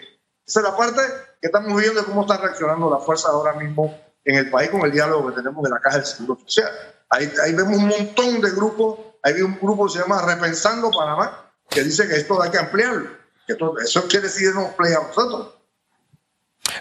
esa 0.47 0.61
es 0.61 0.63
la 0.63 0.77
parte 0.77 1.03
estamos 1.47 1.81
viendo 1.81 2.05
cómo 2.05 2.23
está 2.23 2.37
reaccionando 2.37 2.91
la 2.91 2.99
fuerza 2.99 3.29
ahora 3.29 3.55
mismo 3.55 3.99
en 4.25 4.37
el 4.37 4.51
país 4.51 4.71
con 4.71 4.83
el 4.83 4.93
diálogo 4.93 5.29
que 5.29 5.37
tenemos 5.37 5.63
de 5.63 5.71
la 5.71 5.81
Caja 5.81 5.99
del 5.99 6.07
Seguro 6.07 6.39
Social. 6.45 6.71
Ahí, 7.09 7.55
vemos 7.55 7.77
un 7.77 7.89
montón 7.89 8.41
de 8.41 8.51
grupos. 8.51 8.99
Hay 9.23 9.41
un 9.41 9.59
grupo 9.61 9.87
que 9.87 9.93
se 9.93 9.99
llama 10.01 10.23
Repensando 10.23 10.91
Panamá, 10.91 11.51
que 11.69 11.83
dice 11.83 12.09
que 12.09 12.17
esto 12.17 12.41
hay 12.43 12.51
que 12.51 12.59
ampliarlo. 12.59 13.09
Que 13.47 13.53
esto, 13.53 13.79
eso 13.79 14.07
quiere 14.09 14.27
decir 14.27 14.55
no 14.55 14.67
ampliar 14.67 15.01
a 15.01 15.07
nosotros. 15.07 15.55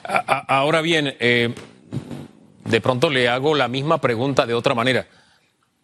Ahora 0.03 0.81
bien, 0.81 1.15
eh, 1.19 1.53
de 2.65 2.81
pronto 2.81 3.09
le 3.09 3.29
hago 3.29 3.53
la 3.55 3.67
misma 3.67 4.01
pregunta 4.01 4.45
de 4.45 4.53
otra 4.53 4.73
manera. 4.73 5.07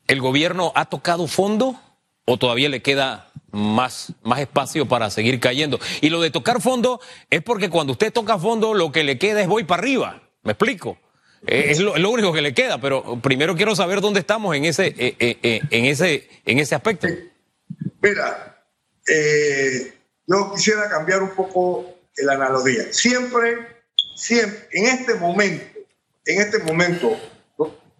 ¿El 0.07 0.19
gobierno 0.19 0.71
ha 0.75 0.85
tocado 0.85 1.27
fondo 1.27 1.79
o 2.25 2.37
todavía 2.37 2.69
le 2.69 2.81
queda 2.81 3.31
más, 3.51 4.13
más 4.23 4.39
espacio 4.39 4.87
para 4.87 5.09
seguir 5.09 5.39
cayendo? 5.39 5.79
Y 6.01 6.09
lo 6.09 6.21
de 6.21 6.31
tocar 6.31 6.61
fondo 6.61 6.99
es 7.29 7.41
porque 7.41 7.69
cuando 7.69 7.93
usted 7.93 8.11
toca 8.13 8.37
fondo 8.37 8.73
lo 8.73 8.91
que 8.91 9.03
le 9.03 9.17
queda 9.17 9.41
es 9.41 9.47
voy 9.47 9.63
para 9.63 9.81
arriba. 9.81 10.23
¿Me 10.43 10.53
explico? 10.53 10.97
Es 11.45 11.79
lo, 11.79 11.93
único 12.09 12.31
que 12.33 12.41
le 12.41 12.53
queda, 12.53 12.79
pero 12.79 13.19
primero 13.19 13.55
quiero 13.55 13.75
saber 13.75 13.99
dónde 13.99 14.19
estamos 14.19 14.55
en 14.55 14.65
ese, 14.65 14.93
eh, 14.97 15.15
eh, 15.19 15.61
en 15.71 15.85
ese, 15.85 16.29
en 16.45 16.59
ese 16.59 16.75
aspecto. 16.75 17.07
Mira, 18.01 18.63
eh, 19.07 19.93
yo 20.27 20.53
quisiera 20.53 20.87
cambiar 20.87 21.23
un 21.23 21.31
poco 21.31 21.97
la 22.17 22.33
analogía. 22.33 22.93
Siempre, 22.93 23.55
siempre, 24.15 24.67
en 24.71 24.85
este 24.85 25.15
momento, 25.15 25.79
en 26.25 26.41
este 26.41 26.59
momento 26.59 27.17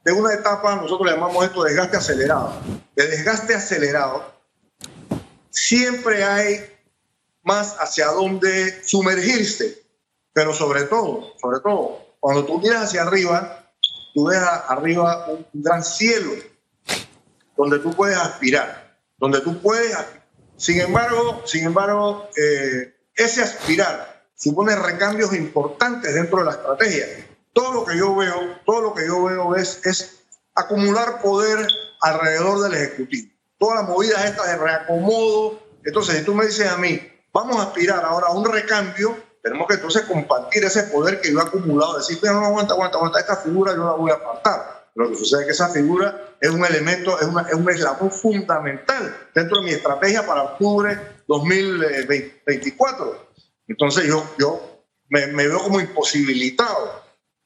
de 0.04 0.12
una 0.12 0.34
etapa, 0.34 0.76
nosotros 0.76 1.10
llamamos 1.12 1.46
esto 1.46 1.64
desgaste 1.64 1.98
acelerado. 1.98 2.54
De 2.96 3.08
desgaste 3.08 3.56
acelerado, 3.56 4.34
siempre 5.50 6.24
hay 6.24 6.60
más 7.44 7.76
hacia 7.80 8.08
dónde 8.08 8.84
sumergirse, 8.84 9.84
pero 10.34 10.54
sobre 10.54 10.84
todo, 10.84 11.34
sobre 11.40 11.60
todo, 11.60 12.16
cuando 12.20 12.46
tú 12.46 12.60
miras 12.60 12.84
hacia 12.84 13.04
arriba, 13.04 13.72
tú 14.14 14.26
ves 14.26 14.40
arriba 14.68 15.28
un 15.28 15.46
gran 15.54 15.84
cielo 15.84 16.32
donde 17.56 17.80
tú 17.80 17.94
puedes 17.96 18.18
aspirar, 18.18 18.98
donde 19.18 19.42
tú 19.42 19.62
puedes 19.62 19.96
Sin 20.58 20.80
embargo, 20.80 21.42
sin 21.46 21.66
embargo 21.66 22.30
eh, 22.38 22.94
ese 23.16 23.42
aspirar 23.42 24.26
supone 24.36 24.76
recambios 24.76 25.34
importantes 25.34 26.14
dentro 26.14 26.40
de 26.40 26.46
la 26.46 26.52
estrategia. 26.52 27.06
Todo 27.54 27.74
lo 27.74 27.86
que 27.86 27.98
yo 27.98 28.16
veo, 28.16 28.60
todo 28.66 28.82
lo 28.82 28.94
que 28.94 29.06
yo 29.06 29.24
veo 29.24 29.56
es, 29.56 29.82
es 29.86 30.24
acumular 30.56 31.22
poder 31.22 31.68
alrededor 32.02 32.62
del 32.62 32.74
Ejecutivo. 32.74 33.32
Todas 33.58 33.82
las 33.82 33.90
movidas 33.90 34.26
estas 34.26 34.48
de 34.48 34.58
reacomodo. 34.58 35.60
Entonces, 35.84 36.18
si 36.18 36.24
tú 36.24 36.34
me 36.34 36.46
dices 36.46 36.68
a 36.68 36.78
mí, 36.78 37.00
vamos 37.34 37.58
a 37.58 37.64
aspirar 37.64 38.04
ahora 38.04 38.28
a 38.28 38.34
un 38.34 38.46
recambio, 38.46 39.16
tenemos 39.42 39.68
que 39.68 39.76
entonces 39.76 40.04
compartir 40.04 40.64
ese 40.64 40.84
poder 40.84 41.22
que 41.22 41.32
yo 41.32 41.40
he 41.40 41.42
acumulado, 41.42 41.98
decir, 41.98 42.20
no, 42.24 42.40
no, 42.40 42.46
aguanta, 42.46 42.74
aguanta, 42.74 42.98
aguanta, 42.98 43.20
esta 43.20 43.38
figura 43.38 43.74
yo 43.74 43.86
la 43.86 43.94
voy 43.94 44.12
a 44.12 44.16
apartar. 44.16 44.82
Lo 44.94 45.10
que 45.10 45.16
sucede 45.16 45.42
es 45.42 45.46
que 45.46 45.52
esa 45.54 45.70
figura 45.70 46.36
es 46.40 46.50
un 46.50 46.66
elemento, 46.66 47.20
es, 47.20 47.28
una, 47.28 47.44
es 47.44 47.54
un 47.54 47.70
eslabón 47.70 48.12
fundamental 48.12 49.30
dentro 49.34 49.60
de 49.60 49.64
mi 49.64 49.72
estrategia 49.72 50.26
para 50.26 50.44
octubre 50.44 51.00
2024. 51.28 53.30
Entonces 53.68 54.06
yo, 54.06 54.24
yo 54.38 54.84
me, 55.10 55.28
veo 55.28 55.60
como 55.60 55.80
imposibilitado. 55.80 57.01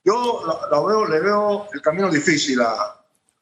Yo 0.06 0.44
la, 0.72 0.80
veo, 0.82 1.06
le 1.08 1.20
veo 1.20 1.68
el 1.74 1.82
camino 1.82 2.10
difícil 2.12 2.62
a, 2.62 2.96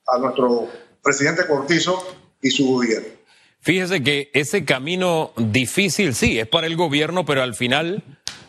a 0.08 0.18
nuestro 0.18 0.70
presidente 1.04 1.46
Cortizo 1.46 2.16
y 2.42 2.50
su 2.50 2.66
gobierno. 2.66 3.10
Fíjese 3.60 4.02
que 4.02 4.32
ese 4.34 4.66
camino 4.66 5.32
difícil, 5.38 6.16
sí, 6.16 6.40
es 6.40 6.48
para 6.48 6.68
el 6.68 6.76
gobierno, 6.76 7.26
pero 7.26 7.44
al 7.44 7.54
final 7.54 8.04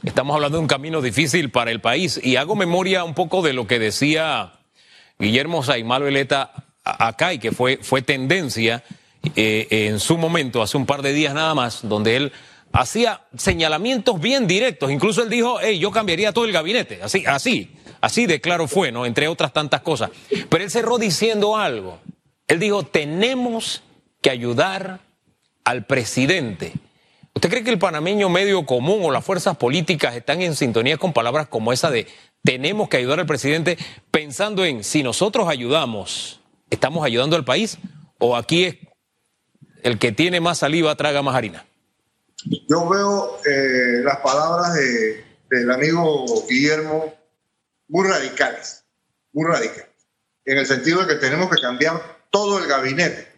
estamos 0.04 0.35
hablando 0.35 0.59
de 0.59 0.62
un 0.62 0.68
camino 0.68 1.02
difícil 1.02 1.50
para 1.50 1.71
el 1.71 1.80
país. 1.80 2.21
Y 2.23 2.37
hago 2.37 2.56
memoria 2.56 3.04
un 3.04 3.14
poco 3.14 3.42
de 3.42 3.52
lo 3.52 3.66
que 3.66 3.78
decía 3.78 4.52
Guillermo 5.18 5.62
Saimalo 5.62 6.06
Eleta 6.06 6.52
acá 6.85 7.33
y 7.33 7.38
que 7.38 7.52
fue, 7.52 7.78
fue 7.83 8.02
tendencia 8.02 8.85
eh, 9.37 9.66
en 9.71 10.00
su 10.00 10.18
momento, 10.18 10.62
hace 10.62 10.76
un 10.76 10.87
par 10.87 11.02
de 11.02 11.12
días 11.12 11.35
nada 11.35 11.54
más, 11.54 11.80
donde 11.83 12.16
él 12.16 12.33
hacía 12.73 13.23
señalamientos 13.37 14.21
bien 14.21 14.47
directos. 14.47 14.90
Incluso 14.90 15.23
él 15.23 15.30
dijo, 15.30 15.59
hey, 15.61 15.78
yo 15.78 15.90
cambiaría 15.90 16.33
todo 16.33 16.44
el 16.44 16.52
gabinete. 16.52 17.00
Así, 17.02 17.25
así, 17.26 17.71
así 18.04 18.26
de 18.26 18.40
claro 18.40 18.68
fue, 18.68 18.92
¿no? 18.92 19.06
Entre 19.06 19.28
otras 19.28 19.52
tantas 19.52 19.80
cosas. 19.80 20.11
Pero 20.49 20.62
él 20.62 20.70
cerró 20.70 20.99
diciendo 20.99 21.56
algo. 21.56 21.99
Él 22.46 22.61
dijo, 22.61 22.82
tenemos 22.84 23.82
que 24.20 24.30
ayudar 24.30 25.00
al 25.64 25.87
presidente. 25.87 26.75
¿Usted 27.34 27.49
cree 27.49 27.64
que 27.64 27.70
el 27.70 27.78
panameño 27.78 28.28
medio 28.28 28.66
común 28.66 29.00
o 29.02 29.11
las 29.11 29.25
fuerzas 29.25 29.56
políticas 29.56 30.14
están 30.14 30.42
en 30.42 30.54
sintonía 30.54 30.99
con 30.99 31.12
palabras 31.14 31.49
como 31.49 31.73
esa 31.73 31.90
de 31.90 32.06
tenemos 32.42 32.90
que 32.90 32.99
ayudar 32.99 33.20
al 33.20 33.26
presidente 33.26 33.78
pensando 34.11 34.66
en 34.66 34.84
si 34.84 35.02
nosotros 35.02 35.49
ayudamos, 35.49 36.40
estamos 36.68 37.04
ayudando 37.04 37.37
al 37.37 37.44
país 37.44 37.78
o 38.18 38.37
aquí 38.37 38.64
es 38.64 38.76
el 39.82 39.99
que 39.99 40.12
tiene 40.12 40.40
más 40.40 40.58
saliva 40.58 40.94
traga 40.94 41.23
más 41.23 41.34
harina? 41.34 41.64
Yo 42.68 42.87
veo 42.87 43.38
eh, 43.50 44.02
las 44.04 44.18
palabras 44.18 44.75
de, 44.75 45.25
del 45.49 45.70
amigo 45.70 46.26
Guillermo 46.49 47.24
muy 47.94 48.08
radicales, 48.08 48.84
muy 49.32 49.46
radicales, 49.48 49.86
en 50.44 50.58
el 50.58 50.66
sentido 50.66 51.02
de 51.02 51.14
que 51.14 51.20
tenemos 51.20 51.48
que 51.48 51.62
cambiar 51.62 52.26
todo 52.28 52.58
el 52.58 52.66
gabinete. 52.66 53.28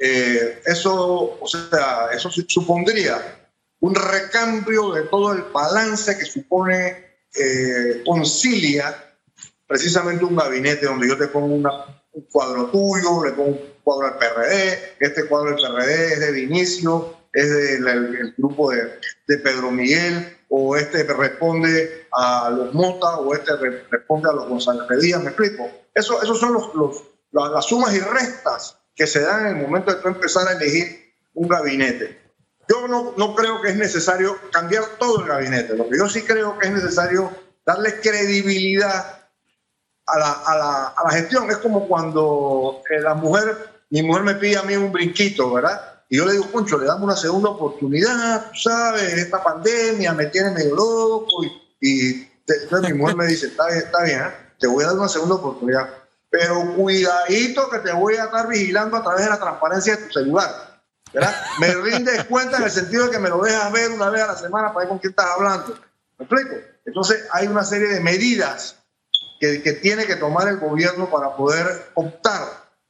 Eh, 0.00 0.62
eso, 0.66 1.38
o 1.40 1.46
sea, 1.46 2.08
eso 2.12 2.28
supondría 2.28 3.38
un 3.78 3.94
recambio 3.94 4.90
de 4.90 5.02
todo 5.02 5.32
el 5.32 5.42
balance 5.42 6.18
que 6.18 6.24
supone 6.24 7.18
eh, 7.36 8.02
concilia 8.04 8.96
precisamente 9.68 10.24
un 10.24 10.34
gabinete 10.34 10.86
donde 10.86 11.06
yo 11.06 11.16
te 11.16 11.28
pongo 11.28 11.54
un 11.54 12.24
cuadro 12.32 12.66
tuyo, 12.66 13.24
le 13.24 13.30
pongo 13.30 13.50
un 13.50 13.60
cuadro 13.84 14.08
al 14.08 14.18
PRD, 14.18 14.96
este 14.98 15.26
cuadro 15.26 15.50
del 15.50 15.60
PRD 15.60 16.14
es 16.14 16.20
de 16.20 16.32
Vinicio, 16.32 17.16
es 17.32 17.50
del 17.50 18.34
grupo 18.36 18.70
de, 18.70 18.98
de, 19.26 19.38
Pedro 19.38 19.70
Miguel, 19.70 20.36
o 20.48 20.76
este 20.76 21.04
responde 21.04 22.06
a 22.12 22.50
los 22.50 22.74
Mota, 22.74 23.18
o 23.18 23.34
este 23.34 23.52
responde 23.90 24.28
a 24.28 24.32
los 24.32 24.48
González 24.48 25.00
Díaz, 25.00 25.22
me 25.22 25.28
explico. 25.28 25.70
Eso, 25.94 26.20
son 26.34 26.52
los, 26.52 26.74
los, 26.74 27.04
las 27.32 27.64
sumas 27.66 27.94
y 27.94 28.00
restas 28.00 28.76
que 28.94 29.06
se 29.06 29.20
dan 29.20 29.46
en 29.46 29.56
el 29.56 29.62
momento 29.62 29.94
de 29.94 30.08
empezar 30.08 30.48
a 30.48 30.52
elegir 30.52 31.14
un 31.34 31.48
gabinete. 31.48 32.20
Yo 32.68 32.86
no, 32.86 33.14
no 33.16 33.34
creo 33.34 33.60
que 33.60 33.70
es 33.70 33.76
necesario 33.76 34.38
cambiar 34.52 34.84
todo 34.98 35.20
el 35.20 35.26
gabinete. 35.26 35.76
Lo 35.76 35.88
que 35.88 35.98
yo 35.98 36.08
sí 36.08 36.22
creo 36.22 36.58
que 36.58 36.68
es 36.68 36.72
necesario 36.72 37.30
darle 37.64 38.00
credibilidad 38.00 39.28
a 40.06 40.18
la, 40.18 40.32
a 40.32 40.58
la, 40.58 40.86
a 40.88 41.04
la 41.04 41.10
gestión. 41.10 41.50
Es 41.50 41.58
como 41.58 41.88
cuando 41.88 42.82
eh, 42.90 43.00
la 43.00 43.14
mujer, 43.14 43.56
mi 43.90 44.02
mujer 44.02 44.22
me 44.22 44.34
pide 44.34 44.58
a 44.58 44.62
mí 44.62 44.76
un 44.76 44.92
brinquito, 44.92 45.52
¿verdad? 45.52 45.99
Y 46.12 46.16
yo 46.16 46.26
le 46.26 46.32
digo, 46.32 46.50
Concho, 46.50 46.76
le 46.76 46.86
damos 46.86 47.04
una 47.04 47.16
segunda 47.16 47.50
oportunidad, 47.50 48.50
sabes, 48.52 49.12
esta 49.12 49.40
pandemia 49.40 50.12
me 50.12 50.26
tiene 50.26 50.50
medio 50.50 50.74
loco. 50.74 51.44
Y, 51.80 52.28
entonces 52.48 52.90
mi 52.90 52.98
mujer 52.98 53.14
me 53.14 53.28
dice, 53.28 53.46
está 53.46 53.68
bien, 53.68 53.78
está 53.78 54.02
bien, 54.02 54.20
¿eh? 54.20 54.34
te 54.58 54.66
voy 54.66 54.82
a 54.82 54.88
dar 54.88 54.98
una 54.98 55.08
segunda 55.08 55.36
oportunidad. 55.36 55.88
Pero 56.28 56.74
cuidadito 56.74 57.70
que 57.70 57.78
te 57.78 57.92
voy 57.92 58.16
a 58.16 58.24
estar 58.24 58.48
vigilando 58.48 58.96
a 58.96 59.04
través 59.04 59.22
de 59.22 59.30
la 59.30 59.38
transparencia 59.38 59.96
de 59.96 60.02
tu 60.02 60.12
celular. 60.12 60.82
¿verdad? 61.12 61.34
Me 61.60 61.74
rindes 61.74 62.24
cuenta 62.24 62.56
en 62.56 62.64
el 62.64 62.70
sentido 62.72 63.04
de 63.04 63.12
que 63.12 63.18
me 63.20 63.28
lo 63.28 63.40
dejas 63.42 63.70
ver 63.70 63.92
una 63.92 64.10
vez 64.10 64.22
a 64.22 64.26
la 64.28 64.36
semana 64.36 64.68
para 64.72 64.80
ver 64.80 64.88
con 64.88 64.98
quién 64.98 65.10
estás 65.10 65.26
hablando. 65.26 65.78
¿Me 66.18 66.24
explico? 66.24 66.56
Entonces 66.86 67.24
hay 67.30 67.46
una 67.46 67.62
serie 67.62 67.86
de 67.86 68.00
medidas 68.00 68.82
que, 69.38 69.62
que 69.62 69.74
tiene 69.74 70.06
que 70.06 70.16
tomar 70.16 70.48
el 70.48 70.58
gobierno 70.58 71.08
para 71.08 71.36
poder 71.36 71.92
optar 71.94 72.48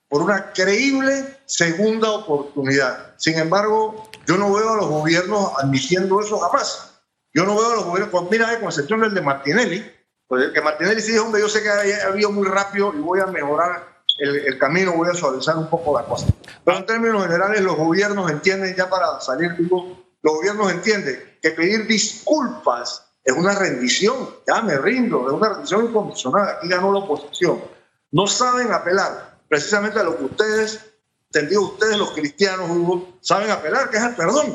por 0.09 0.23
una 0.23 0.53
creíble 0.53 1.39
segunda 1.45 2.11
oportunidad. 2.11 3.10
Sin 3.21 3.39
embargo, 3.39 4.09
yo 4.27 4.39
no 4.39 4.51
veo 4.51 4.71
a 4.71 4.77
los 4.77 4.89
gobiernos 4.89 5.53
admitiendo 5.59 6.23
eso 6.23 6.39
jamás. 6.39 7.03
Yo 7.35 7.45
no 7.45 7.55
veo 7.55 7.73
a 7.73 7.75
los 7.77 7.85
gobiernos, 7.85 8.31
mira, 8.31 8.59
con 8.59 8.69
excepción 8.69 9.01
del 9.01 9.13
de 9.13 9.21
Martinelli, 9.21 9.85
pues 10.27 10.53
que 10.53 10.61
Martinelli 10.63 11.03
sí 11.03 11.13
dijo, 11.13 11.27
hombre, 11.27 11.43
yo 11.43 11.49
sé 11.51 11.63
que 11.63 11.69
ha 11.69 12.07
habido 12.09 12.33
muy 12.33 12.49
rápido 12.49 12.95
y 12.95 12.99
voy 13.01 13.21
a 13.21 13.27
mejorar 13.27 14.03
el, 14.21 14.59
camino, 14.59 14.95
voy 14.95 15.11
a 15.11 15.15
suavizar 15.15 15.59
un 15.59 15.69
poco 15.69 15.99
la 15.99 16.07
cosa. 16.07 16.29
Pero 16.65 16.79
en 16.79 16.87
términos 16.87 17.23
generales, 17.23 17.61
los 17.61 17.77
gobiernos 17.77 18.31
entienden, 18.31 18.75
ya 18.75 18.89
para 18.89 19.21
salir, 19.21 19.55
los 19.61 20.35
gobiernos 20.35 20.73
entienden 20.73 21.39
que 21.43 21.51
pedir 21.51 21.87
disculpas 21.87 23.07
es 23.23 23.35
una 23.35 23.55
rendición, 23.55 24.31
ya 24.47 24.63
me 24.63 24.79
rindo, 24.79 25.27
es 25.27 25.35
una 25.35 25.51
rendición 25.51 25.85
incondicional, 25.85 26.57
aquí 26.57 26.69
ganó 26.69 26.91
la 26.91 27.01
oposición. 27.01 27.61
No 28.13 28.27
saben 28.27 28.73
apelar 28.73 29.39
precisamente 29.47 29.99
a 29.99 30.05
lo 30.05 30.17
que 30.17 30.25
ustedes, 30.25 30.90
entendido 31.33 31.63
ustedes 31.63 31.97
los 31.97 32.11
cristianos, 32.11 32.69
saben 33.21 33.51
apelar, 33.51 33.91
que 33.91 33.97
es 33.99 34.03
el 34.03 34.15
perdón. 34.15 34.55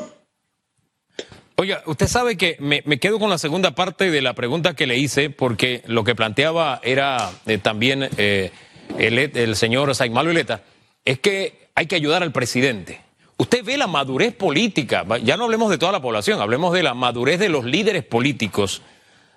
Oiga, 1.56 1.82
usted 1.86 2.06
sabe 2.06 2.36
que 2.36 2.56
me, 2.60 2.82
quedo 2.98 3.18
con 3.18 3.30
la 3.30 3.38
segunda 3.38 3.74
parte 3.74 4.10
de 4.10 4.20
la 4.20 4.34
pregunta 4.34 4.74
que 4.74 4.86
le 4.86 4.98
hice, 4.98 5.30
porque 5.30 5.82
lo 5.86 6.04
que 6.04 6.14
planteaba 6.14 6.80
era 6.82 7.30
eh, 7.46 7.58
también... 7.58 8.08
Eh, 8.16 8.52
el, 8.98 9.56
señor 9.56 9.94
Saimalo 9.94 10.30
Ileta, 10.30 10.62
es 11.04 11.18
que 11.18 11.68
hay 11.74 11.86
que 11.86 11.96
ayudar 11.96 12.22
al 12.22 12.32
presidente. 12.32 13.00
Usted 13.36 13.64
ve 13.64 13.76
la 13.76 13.86
madurez 13.86 14.34
política, 14.34 15.04
ya 15.22 15.36
no 15.36 15.44
hablemos 15.44 15.70
de 15.70 15.78
toda 15.78 15.92
la 15.92 16.00
población, 16.00 16.40
hablemos 16.40 16.72
de 16.72 16.82
la 16.82 16.94
madurez 16.94 17.38
de 17.38 17.50
los 17.50 17.64
líderes 17.64 18.04
políticos 18.04 18.82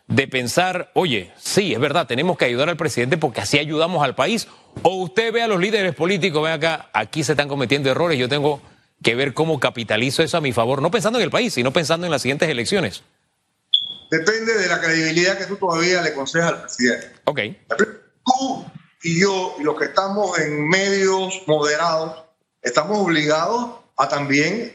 de 0.08 0.28
pensar, 0.28 0.89
oye, 0.95 1.32
sí, 1.38 1.73
es 1.73 1.80
verdad, 1.80 2.08
tenemos 2.08 2.38
que 2.38 2.45
ayudar 2.45 2.69
al 2.69 2.78
presidente 2.78 3.17
porque 3.17 3.41
así 3.41 3.60
ayudamos 3.60 4.04
al 4.04 4.15
país. 4.15 4.47
O 4.84 5.04
usted 5.04 5.34
ve 5.34 5.42
a 5.42 5.48
los 5.48 5.60
líderes 5.60 5.96
políticos, 5.96 6.44
ven 6.44 6.54
acá, 6.54 6.89
aquí 6.94 7.24
se 7.24 7.34
están 7.34 7.48
cometiendo 7.48 7.89
errores, 7.89 8.18
yo 8.18 8.30
tengo 8.30 8.62
que 9.04 9.15
ver 9.15 9.34
cómo 9.34 9.60
capitalizo 9.60 10.24
eso 10.24 10.38
a 10.38 10.42
mi 10.42 10.54
favor, 10.54 10.82
no 10.82 10.92
pensando 10.92 11.20
en 11.20 11.24
el 11.24 11.32
país, 11.32 11.54
sino 11.54 11.72
pensando 11.72 12.06
en 12.06 12.12
las 12.12 12.22
siguientes 12.22 12.50
elecciones. 12.50 13.04
Depende 14.12 14.58
de 14.58 14.68
la 14.68 14.80
credibilidad 14.80 15.38
que 15.38 15.46
tú 15.46 15.56
todavía 15.56 16.02
le 16.02 16.13
concedas 16.13 16.54
al 16.54 16.62
presidente. 16.62 17.12
Ok. 17.26 17.39
Tú 18.26 18.65
y 19.04 19.22
yo 19.22 19.56
y 19.60 19.63
los 19.63 19.78
que 19.78 19.86
estamos 19.86 20.38
en 20.39 20.68
medios 20.68 21.44
moderados, 21.48 22.24
estamos 22.62 22.98
obligados 22.98 23.72
a 23.98 24.08
también 24.08 24.74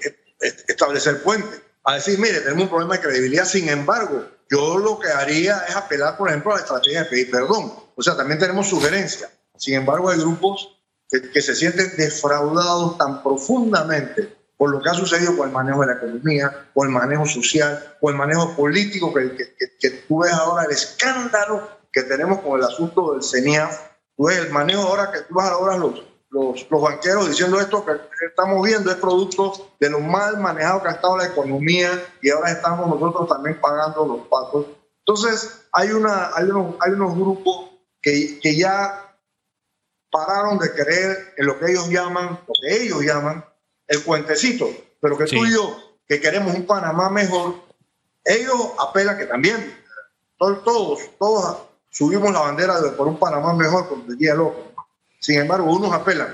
establecer 0.68 1.22
puentes, 1.22 1.60
a 1.84 1.96
decir, 1.96 2.18
mire, 2.18 2.40
tenemos 2.40 2.64
un 2.64 2.68
problema 2.68 2.94
de 2.94 3.02
credibilidad, 3.02 3.44
sin 3.44 3.68
embargo, 3.68 4.24
yo 4.50 4.78
lo 4.78 4.98
que 4.98 5.08
haría 5.08 5.64
es 5.68 5.76
apelar, 5.76 6.16
por 6.16 6.28
ejemplo, 6.28 6.52
a 6.52 6.56
la 6.56 6.60
estrategia 6.62 7.04
de 7.04 7.10
pedir 7.10 7.30
perdón. 7.30 7.72
O 7.96 8.02
sea, 8.02 8.16
también 8.16 8.38
tenemos 8.38 8.68
sugerencias. 8.68 9.30
Sin 9.56 9.74
embargo, 9.74 10.10
hay 10.10 10.18
grupos 10.18 10.78
que, 11.08 11.40
se 11.40 11.54
sienten 11.54 11.92
defraudados 11.96 12.98
tan 12.98 13.22
profundamente 13.22 14.36
por 14.56 14.70
lo 14.70 14.80
que 14.80 14.90
ha 14.90 14.94
sucedido 14.94 15.36
con 15.36 15.48
el 15.48 15.54
manejo 15.54 15.80
de 15.80 15.86
la 15.88 15.92
economía, 15.94 16.68
con 16.72 16.88
el 16.88 16.92
manejo 16.92 17.26
social, 17.26 17.96
con 18.00 18.12
el 18.12 18.18
manejo 18.18 18.54
político, 18.56 19.12
que, 19.12 19.34
que, 19.36 19.54
que 19.78 19.90
tú 19.90 20.22
ves 20.22 20.32
ahora 20.32 20.64
el 20.64 20.72
escándalo 20.72 21.68
que 21.92 22.02
tenemos 22.02 22.40
con 22.40 22.58
el 22.58 22.64
asunto 22.64 23.12
del 23.12 23.22
CENIAF, 23.22 23.78
pues 24.16 24.38
el 24.38 24.50
manejo 24.50 24.82
ahora 24.82 25.10
que 25.12 25.20
tú 25.20 25.34
vas 25.34 25.50
ahora 25.50 25.76
los, 25.76 26.02
los, 26.30 26.66
los, 26.68 26.82
banqueros 26.82 27.28
diciendo 27.28 27.60
esto 27.60 27.84
que 27.84 27.92
estamos 28.26 28.64
viendo 28.66 28.90
es 28.90 28.96
producto 28.96 29.70
de 29.78 29.90
lo 29.90 30.00
mal 30.00 30.38
manejado 30.38 30.82
que 30.82 30.88
ha 30.88 30.92
estado 30.92 31.16
la 31.16 31.26
economía 31.26 31.90
y 32.20 32.30
ahora 32.30 32.50
estamos 32.50 32.88
nosotros 32.88 33.28
también 33.28 33.60
pagando 33.60 34.06
los 34.06 34.26
pagos. 34.26 34.66
Entonces, 35.06 35.66
hay, 35.72 35.90
una, 35.90 36.30
hay, 36.34 36.44
unos, 36.44 36.74
hay 36.80 36.92
unos 36.92 37.14
grupos 37.14 37.70
que, 38.00 38.40
que 38.40 38.56
ya 38.56 39.13
pararon 40.14 40.58
de 40.60 40.72
creer 40.72 41.34
en 41.36 41.46
lo 41.46 41.58
que 41.58 41.72
ellos 41.72 41.88
llaman, 41.88 42.38
lo 42.46 42.54
que 42.62 42.84
ellos 42.84 43.02
llaman 43.02 43.44
el 43.88 44.04
cuentecito. 44.04 44.70
pero 45.00 45.18
que 45.18 45.24
tú 45.24 45.44
y 45.44 45.52
yo, 45.52 45.76
que 46.06 46.20
queremos 46.20 46.54
un 46.54 46.66
Panamá 46.66 47.10
mejor, 47.10 47.56
ellos 48.24 48.56
apelan 48.78 49.18
que 49.18 49.26
también, 49.26 49.76
todos, 50.38 51.00
todos 51.18 51.58
subimos 51.90 52.32
la 52.32 52.40
bandera 52.40 52.80
de 52.80 52.90
por 52.90 53.08
un 53.08 53.18
Panamá 53.18 53.54
mejor, 53.54 53.88
como 53.88 54.04
decía 54.04 54.36
loco. 54.36 54.72
Sin 55.18 55.40
embargo, 55.40 55.72
unos 55.72 55.92
apelan 55.92 56.32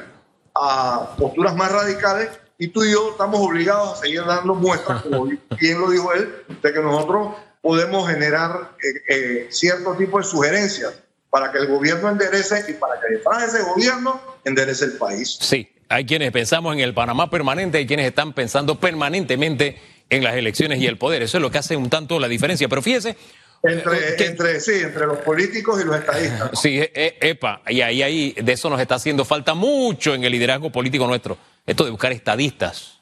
a 0.55 1.16
posturas 1.16 1.57
más 1.57 1.73
radicales 1.73 2.29
y 2.59 2.69
tú 2.69 2.85
y 2.85 2.93
yo 2.93 3.12
estamos 3.12 3.40
obligados 3.40 3.95
a 3.95 4.03
seguir 4.03 4.27
dando 4.27 4.55
muestras, 4.55 5.05
como 5.05 5.25
bien 5.59 5.81
lo 5.81 5.88
dijo 5.88 6.12
él, 6.12 6.45
de 6.62 6.73
que 6.73 6.81
nosotros 6.81 7.35
podemos 7.62 8.07
generar 8.11 8.77
eh, 8.83 9.03
eh, 9.09 9.49
cierto 9.51 9.95
tipo 9.95 10.19
de 10.19 10.25
sugerencias 10.25 10.93
para 11.31 11.53
que 11.53 11.59
el 11.59 11.69
gobierno 11.69 12.11
enderece 12.11 12.64
y 12.69 12.75
para 12.75 13.01
que 13.01 13.14
detrás 13.14 13.40
de 13.40 13.59
ese 13.59 13.69
gobierno 13.69 14.21
enderece 14.45 14.87
el 14.87 14.93
país. 14.93 15.38
Sí, 15.40 15.71
hay 15.88 16.05
quienes 16.05 16.33
pensamos 16.33 16.75
en 16.75 16.81
el 16.81 16.93
Panamá 16.93 17.31
permanente, 17.31 17.79
hay 17.79 17.87
quienes 17.87 18.07
están 18.07 18.33
pensando 18.33 18.79
permanentemente 18.79 19.79
en 20.11 20.25
las 20.25 20.35
elecciones 20.35 20.81
y 20.81 20.87
el 20.87 20.99
poder. 20.99 21.23
Eso 21.23 21.38
es 21.38 21.43
lo 21.43 21.51
que 21.51 21.59
hace 21.59 21.77
un 21.77 21.88
tanto 21.88 22.19
la 22.19 22.29
diferencia. 22.29 22.69
Pero 22.69 22.83
fíjese, 22.83 23.16
entre, 23.62 24.27
entre, 24.27 24.61
sí, 24.61 24.73
entre 24.83 25.07
los 25.07 25.19
políticos 25.19 25.81
y 25.81 25.85
los 25.85 25.97
estadistas. 25.97 26.51
Sí, 26.61 26.81
e, 26.81 26.90
e, 26.95 27.16
epa, 27.21 27.62
y 27.69 27.83
ahí, 27.83 28.03
ahí 28.03 28.35
de 28.40 28.53
eso 28.53 28.71
nos 28.71 28.81
está 28.81 28.97
haciendo 28.97 29.25
falta 29.25 29.55
mucho 29.55 30.14
en 30.14 30.25
el 30.25 30.33
liderazgo 30.33 30.73
político 30.73 31.07
nuestro. 31.07 31.38
Esto 31.66 31.85
de 31.85 31.90
buscar 31.90 32.12
estadistas. 32.12 33.01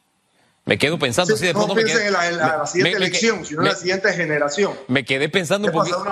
Me 0.65 0.77
quedo 0.77 0.99
pensando 0.99 1.35
sí, 1.35 1.47
de 1.47 1.53
pronto. 1.53 1.75
No 1.75 1.83
piensen 1.83 2.09
en 2.09 2.13
la, 2.13 2.67
siguiente 2.67 2.99
elección, 2.99 3.47
sino 3.47 3.63
en 3.63 3.69
la 3.69 3.75
siguiente 3.75 4.13
generación. 4.13 4.75
Me 4.89 5.05
quedé 5.05 5.31
pensando 5.31 5.69
un 5.69 5.73
poquito. 5.73 6.05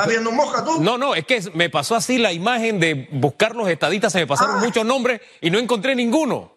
¿Estás 0.00 0.08
viendo 0.08 0.32
mosca 0.32 0.64
tú? 0.64 0.80
No, 0.80 0.96
no, 0.96 1.14
es 1.14 1.26
que 1.26 1.42
me 1.54 1.70
pasó 1.70 1.96
así 1.96 2.18
la 2.18 2.32
imagen 2.32 2.78
de 2.78 3.08
buscar 3.12 3.56
los 3.56 3.68
estadistas, 3.68 4.12
se 4.12 4.20
me 4.20 4.26
pasaron 4.26 4.56
ah. 4.56 4.60
muchos 4.60 4.84
nombres 4.84 5.20
y 5.40 5.50
no 5.50 5.58
encontré 5.58 5.94
ninguno. 5.94 6.56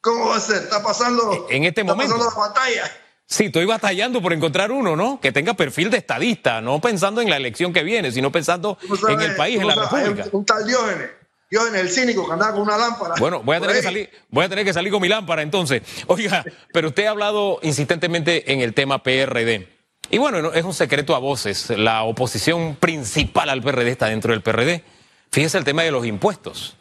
¿Cómo 0.00 0.30
va 0.30 0.36
a 0.36 0.40
ser? 0.40 0.64
Está 0.64 0.82
pasando. 0.82 1.46
En 1.48 1.64
este 1.64 1.82
está 1.82 1.92
momento. 1.92 2.16
Pasando 2.16 2.40
la 2.40 2.48
batalla. 2.48 2.92
Sí, 3.24 3.44
estoy 3.46 3.64
batallando 3.64 4.20
por 4.20 4.32
encontrar 4.32 4.72
uno, 4.72 4.96
¿no? 4.96 5.20
Que 5.20 5.32
tenga 5.32 5.54
perfil 5.54 5.90
de 5.90 5.98
estadista, 5.98 6.60
no 6.60 6.80
pensando 6.80 7.20
en 7.20 7.30
la 7.30 7.36
elección 7.36 7.72
que 7.72 7.82
viene, 7.82 8.10
sino 8.12 8.32
pensando 8.32 8.76
en 9.08 9.20
el 9.20 9.36
país, 9.36 9.60
en 9.60 9.68
la 9.68 9.74
República. 9.74 10.26
Un, 10.32 10.44
tal 10.44 10.66
Diógenes. 10.66 11.10
Diógenes, 11.48 11.80
el 11.80 11.88
cínico 11.90 12.26
que 12.26 12.32
andaba 12.32 12.52
con 12.52 12.62
una 12.62 12.76
lámpara. 12.76 13.14
Bueno, 13.18 13.42
voy 13.42 13.56
a, 13.56 13.60
tener 13.60 13.76
que 13.76 13.82
salir, 13.82 14.10
voy 14.28 14.44
a 14.44 14.48
tener 14.48 14.64
que 14.64 14.72
salir 14.72 14.90
con 14.92 15.00
mi 15.00 15.08
lámpara 15.08 15.42
entonces. 15.42 15.82
Oiga, 16.08 16.44
pero 16.72 16.88
usted 16.88 17.06
ha 17.06 17.10
hablado 17.10 17.58
insistentemente 17.62 18.52
en 18.52 18.60
el 18.60 18.74
tema 18.74 19.02
PRD. 19.02 19.71
Y 20.10 20.18
bueno, 20.18 20.52
es 20.52 20.64
un 20.64 20.74
secreto 20.74 21.14
a 21.14 21.18
voces. 21.18 21.70
La 21.70 22.02
oposición 22.02 22.76
principal 22.76 23.48
al 23.48 23.62
PRD 23.62 23.90
está 23.90 24.06
dentro 24.06 24.32
del 24.32 24.42
PRD. 24.42 24.84
Fíjese 25.30 25.58
el 25.58 25.64
tema 25.64 25.82
de 25.82 25.90
los 25.90 26.06
impuestos. 26.06 26.76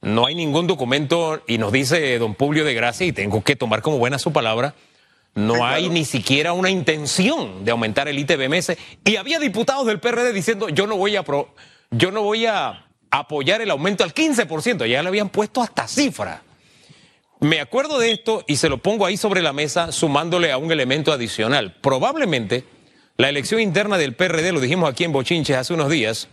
No 0.00 0.26
hay 0.26 0.34
ningún 0.34 0.66
documento, 0.66 1.42
y 1.46 1.58
nos 1.58 1.72
dice 1.72 2.18
don 2.18 2.34
Publio 2.34 2.64
de 2.64 2.72
Gracia, 2.72 3.06
y 3.06 3.12
tengo 3.12 3.42
que 3.42 3.54
tomar 3.54 3.82
como 3.82 3.98
buena 3.98 4.18
su 4.18 4.32
palabra, 4.32 4.74
no 5.34 5.64
hay 5.64 5.88
ni 5.88 6.04
siquiera 6.04 6.52
una 6.52 6.70
intención 6.70 7.64
de 7.64 7.70
aumentar 7.70 8.08
el 8.08 8.18
ITBMS. 8.18 8.76
Y 9.04 9.16
había 9.16 9.38
diputados 9.38 9.86
del 9.86 10.00
PRD 10.00 10.32
diciendo, 10.32 10.68
yo 10.68 10.86
no 10.86 10.96
voy 10.96 11.16
a, 11.16 11.24
yo 11.90 12.10
no 12.10 12.22
voy 12.22 12.46
a 12.46 12.86
apoyar 13.10 13.60
el 13.60 13.70
aumento 13.70 14.04
al 14.04 14.14
15%. 14.14 14.86
Ya 14.86 15.02
le 15.02 15.08
habían 15.08 15.28
puesto 15.28 15.62
hasta 15.62 15.86
cifra. 15.86 16.42
Me 17.40 17.60
acuerdo 17.60 17.98
de 17.98 18.12
esto 18.12 18.44
y 18.46 18.56
se 18.56 18.68
lo 18.68 18.78
pongo 18.78 19.06
ahí 19.06 19.16
sobre 19.16 19.40
la 19.40 19.54
mesa 19.54 19.92
sumándole 19.92 20.52
a 20.52 20.58
un 20.58 20.70
elemento 20.70 21.10
adicional. 21.10 21.74
Probablemente 21.80 22.64
la 23.16 23.30
elección 23.30 23.62
interna 23.62 23.96
del 23.96 24.14
PRD, 24.14 24.52
lo 24.52 24.60
dijimos 24.60 24.90
aquí 24.90 25.04
en 25.04 25.12
Bochinches 25.12 25.56
hace 25.56 25.72
unos 25.72 25.88
días, 25.88 26.28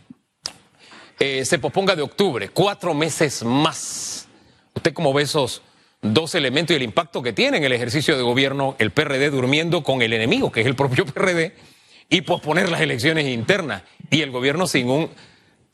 eh, 1.20 1.46
se 1.46 1.60
posponga 1.60 1.96
de 1.96 2.02
octubre, 2.02 2.50
cuatro 2.50 2.94
meses 2.94 3.42
más. 3.44 4.28
¿Usted 4.76 4.94
cómo 4.94 5.14
ve 5.14 5.24
esos 5.24 5.62
dos 6.02 6.36
elementos 6.36 6.74
y 6.74 6.76
el 6.78 6.84
impacto 6.84 7.24
que 7.24 7.32
tiene 7.32 7.58
en 7.58 7.64
el 7.64 7.72
ejercicio 7.72 8.18
de 8.18 8.24
gobierno 8.24 8.76
el 8.78 8.92
PRD 8.92 9.30
durmiendo 9.30 9.84
con 9.84 10.02
el 10.02 10.12
enemigo, 10.12 10.52
que 10.52 10.60
es 10.60 10.68
el 10.68 10.76
propio 10.76 11.06
PRD, 11.14 11.56
y 12.10 12.22
posponer 12.22 12.70
las 12.70 12.82
elecciones 12.82 13.28
internas 13.28 13.84
y 14.10 14.24
el 14.24 14.32
gobierno 14.32 14.68
sin 14.68 14.90
un... 14.90 15.10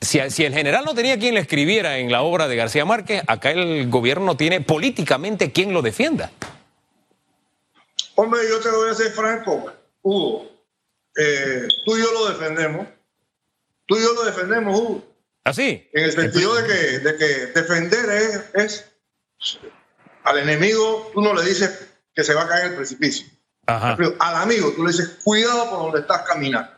Si, 0.04 0.20
si, 0.30 0.46
el 0.46 0.54
general 0.54 0.86
no 0.86 0.94
tenía 0.94 1.18
quien 1.18 1.36
le 1.36 1.40
escribiera 1.40 1.98
en 1.98 2.12
la 2.12 2.22
obra 2.22 2.48
de 2.48 2.56
García 2.56 2.86
Márquez, 2.86 3.24
acá 3.28 3.52
el 3.52 3.90
gobierno 3.90 4.38
tiene 4.38 4.62
políticamente 4.62 5.52
quien 5.52 5.74
lo 5.74 5.82
defienda. 5.82 6.32
Hombre, 8.16 8.42
yo 8.50 8.60
te 8.60 8.70
voy 8.70 8.90
a 8.90 8.94
ser 8.94 9.12
franco, 9.12 9.72
Hugo. 10.02 10.50
Eh, 11.18 11.68
tú 11.86 11.98
y 11.98 12.02
yo 12.02 12.12
lo 12.12 12.30
defendemos. 12.30 12.88
Tú 13.86 13.98
y 13.98 14.02
yo 14.02 14.14
lo 14.14 14.24
defendemos, 14.26 14.80
Hugo. 14.80 15.04
¿Así? 15.44 15.84
¿Ah, 15.86 15.90
en 15.94 16.04
el 16.06 16.12
sentido 16.12 16.56
de 16.56 16.68
que, 16.68 17.00
de 17.00 17.18
que 17.18 17.26
defender 17.60 18.50
es 18.54 18.86
al 20.24 20.38
enemigo 20.38 21.12
tú 21.14 21.22
no 21.22 21.34
le 21.34 21.44
dices 21.44 21.88
que 22.16 22.24
se 22.24 22.34
va 22.34 22.44
a 22.44 22.48
caer 22.48 22.68
el 22.68 22.76
precipicio. 22.76 23.28
Al 23.66 24.36
amigo 24.36 24.72
tú 24.76 24.84
le 24.84 24.92
dices, 24.92 25.20
cuidado 25.24 25.70
por 25.70 25.80
donde 25.80 26.00
estás 26.02 26.24
caminando. 26.24 26.72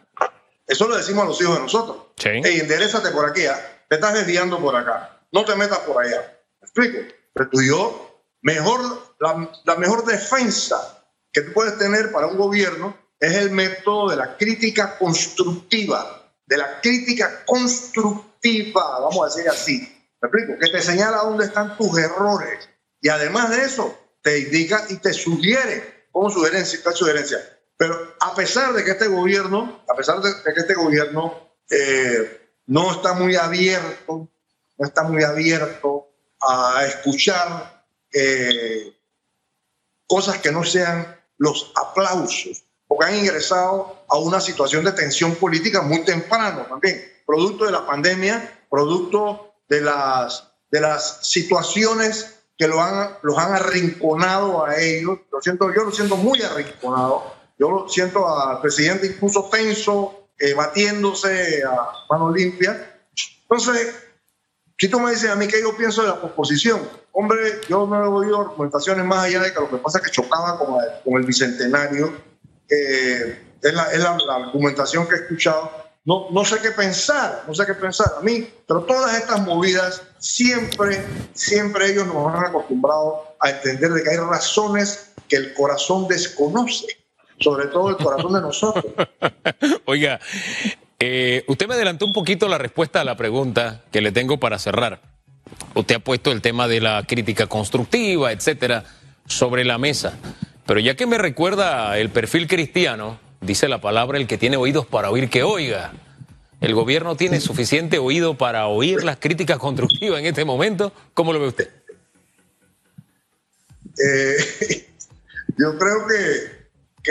Eso 0.68 0.88
lo 0.88 0.98
decimos 0.98 1.24
a 1.24 1.28
los 1.28 1.42
hijos 1.42 1.56
de 1.56 1.62
nosotros. 1.62 1.98
Sí. 2.18 2.30
Hey, 2.44 2.60
enderezate 2.62 3.12
por 3.12 3.30
aquí, 3.30 3.46
¿ah? 3.46 3.60
te 3.88 3.96
estás 3.96 4.14
desviando 4.14 4.60
por 4.60 4.76
acá. 4.76 5.22
No 5.32 5.46
te 5.46 5.56
metas 5.56 5.80
por 5.80 6.04
allá. 6.04 6.40
¿Me 6.62 6.66
explico? 6.66 6.98
Pero 7.34 7.50
tú 7.50 7.62
y 7.62 7.68
yo, 7.68 8.24
mejor, 8.42 8.82
la, 9.20 9.50
la 9.64 9.76
mejor 9.76 10.06
defensa 10.06 11.04
que 11.32 11.42
tú 11.42 11.54
puedes 11.54 11.78
tener 11.78 12.12
para 12.12 12.28
un 12.28 12.38
gobierno 12.38 12.98
es 13.20 13.34
el 13.36 13.52
método 13.52 14.10
de 14.10 14.16
la 14.16 14.38
crítica 14.38 14.98
constructiva. 14.98 16.32
De 16.46 16.58
la 16.58 16.80
crítica 16.82 17.44
constructiva, 17.46 19.00
vamos 19.00 19.22
a 19.22 19.36
decir 19.36 19.50
así. 19.50 19.80
¿Me 20.22 20.30
explico? 20.30 20.60
Que 20.60 20.72
te 20.72 20.82
señala 20.82 21.18
dónde 21.18 21.46
están 21.46 21.76
tus 21.78 21.98
errores 21.98 22.70
y 23.06 23.10
además 23.10 23.52
de 23.52 23.64
eso, 23.64 23.96
te 24.24 24.40
indica 24.40 24.84
y 24.90 24.96
te 24.96 25.14
sugiere 25.14 26.08
como 26.12 26.32
sugerencia, 26.32 26.80
sugerencia. 26.92 27.38
Pero 27.78 28.16
a 28.20 28.34
pesar 28.34 28.74
de 28.74 28.84
que 28.84 28.92
este 28.92 29.08
gobierno, 29.08 29.84
a 29.90 29.96
pesar 29.96 30.22
de, 30.22 30.32
que 30.54 30.60
este 30.60 30.74
gobierno 30.74 31.50
eh, 31.70 32.52
no 32.68 32.92
está 32.92 33.14
muy 33.14 33.36
abierto, 33.36 34.30
no 34.78 34.86
está 34.86 35.04
muy 35.04 35.24
abierto 35.24 36.08
a 36.42 36.86
escuchar 36.86 37.86
eh, 38.14 38.94
cosas 40.08 40.38
que 40.40 40.52
no 40.52 40.64
sean 40.64 41.20
los 41.38 41.72
aplausos, 41.76 42.64
porque 42.88 43.06
han 43.06 43.16
ingresado 43.16 44.06
a 44.08 44.18
una 44.18 44.40
situación 44.40 44.86
de 44.86 44.94
tensión 44.94 45.36
política 45.36 45.82
muy 45.82 46.06
temprano 46.06 46.66
también, 46.68 47.04
producto 47.26 47.66
de 47.66 47.72
la 47.72 47.86
pandemia, 47.86 48.68
producto 48.70 49.56
de 49.68 49.82
las, 49.82 50.50
de 50.72 50.80
las 50.80 51.28
situaciones 51.28 52.36
que 52.58 52.68
lo 52.68 52.82
han, 52.82 53.18
los 53.22 53.38
han 53.38 53.54
arrinconado 53.54 54.66
a 54.66 54.78
ellos. 54.78 55.20
Lo 55.32 55.42
siento, 55.42 55.74
yo 55.74 55.84
lo 55.84 55.92
siento 55.92 56.16
muy 56.16 56.42
arrinconado. 56.42 57.35
Yo 57.58 57.70
lo 57.70 57.90
siento 57.90 58.28
al 58.28 58.62
presidente 58.62 59.08
incluso 59.08 59.50
tenso, 59.52 60.28
eh, 60.38 60.54
batiéndose 60.54 61.64
a 61.64 62.06
mano 62.10 62.32
limpia. 62.32 63.00
Entonces, 63.44 63.96
si 64.78 64.90
tú 64.90 65.00
me 65.00 65.12
dices 65.12 65.30
a 65.30 65.36
mí 65.36 65.48
qué 65.48 65.62
yo 65.62 65.76
pienso 65.78 66.02
de 66.02 66.10
la 66.10 66.16
oposición, 66.16 66.82
hombre, 67.14 67.62
yo 67.70 67.88
no 67.88 68.04
he 68.04 68.08
oído 68.08 68.42
argumentaciones 68.42 69.06
más 69.06 69.26
allá 69.26 69.42
de 69.42 69.54
que 69.54 69.60
lo 69.60 69.70
que 69.70 69.78
pasa 69.78 70.00
es 70.00 70.06
que 70.06 70.12
chocaba 70.12 70.58
con, 70.58 70.78
con 71.04 71.14
el 71.14 71.26
bicentenario. 71.26 72.14
Eh, 72.70 73.42
es, 73.62 73.74
la, 73.74 73.92
es 73.92 74.00
la, 74.00 74.18
la 74.18 74.36
argumentación 74.48 75.08
que 75.08 75.16
he 75.16 75.20
escuchado 75.20 75.86
no, 76.06 76.28
no 76.30 76.46
sé 76.46 76.60
qué 76.62 76.70
pensar, 76.70 77.44
no 77.48 77.56
sé 77.56 77.66
qué 77.66 77.74
pensar 77.74 78.14
a 78.20 78.22
mí, 78.22 78.48
pero 78.68 78.84
todas 78.84 79.16
estas 79.16 79.42
movidas 79.42 80.04
siempre, 80.20 81.04
siempre 81.34 81.92
ellos 81.92 82.06
nos 82.06 82.34
han 82.34 82.46
acostumbrado 82.46 83.36
a 83.40 83.50
entender 83.50 83.92
de 83.92 84.04
que 84.04 84.12
hay 84.12 84.18
razones 84.18 85.14
que 85.28 85.36
el 85.38 85.54
corazón 85.56 86.08
desconoce, 86.08 86.86
sobre 87.40 87.68
todo 87.68 87.90
el 87.90 87.98
corazón 87.98 88.34
de 88.34 88.42
nosotros. 88.42 88.86
Oiga, 89.86 90.20
eh, 91.00 91.44
usted 91.48 91.68
me 91.68 91.76
adelantó 91.76 92.06
un 92.06 92.14
poquito 92.14 92.48
la 92.48 92.58
respuesta 92.58 93.02
a 93.02 93.04
la 93.04 93.16
pregunta 93.16 93.84
que 93.92 94.02
le 94.02 94.12
tengo 94.12 94.40
para 94.40 94.60
cerrar. 94.60 95.02
Usted 95.74 95.96
ha 95.96 96.00
puesto 96.00 96.32
el 96.32 96.42
tema 96.42 96.68
de 96.68 96.82
la 96.82 97.04
crítica 97.08 97.48
constructiva, 97.48 98.32
etcétera, 98.32 98.84
sobre 99.28 99.64
la 99.66 99.78
mesa. 99.78 100.18
Pero 100.66 100.80
ya 100.80 100.96
que 100.96 101.06
me 101.06 101.18
recuerda 101.18 101.98
el 102.00 102.10
perfil 102.10 102.48
cristiano, 102.48 103.20
Dice 103.46 103.68
la 103.68 103.80
palabra, 103.80 104.18
el 104.18 104.28
que 104.28 104.38
tiene 104.38 104.58
oídos 104.58 104.88
para 104.88 105.12
oír, 105.12 105.30
que 105.30 105.44
oiga. 105.44 105.94
¿El 106.62 106.74
gobierno 106.74 107.16
tiene 107.16 107.40
suficiente 107.40 108.00
oído 108.00 108.38
para 108.38 108.66
oír 108.68 109.04
las 109.04 109.18
críticas 109.18 109.60
constructivas 109.60 110.20
en 110.20 110.26
este 110.26 110.46
momento? 110.46 110.92
¿Cómo 111.14 111.32
lo 111.32 111.40
ve 111.40 111.48
usted? 111.48 111.70
Eh, 114.04 114.36
yo 115.58 115.78
creo 115.78 116.08
que, 116.08 116.55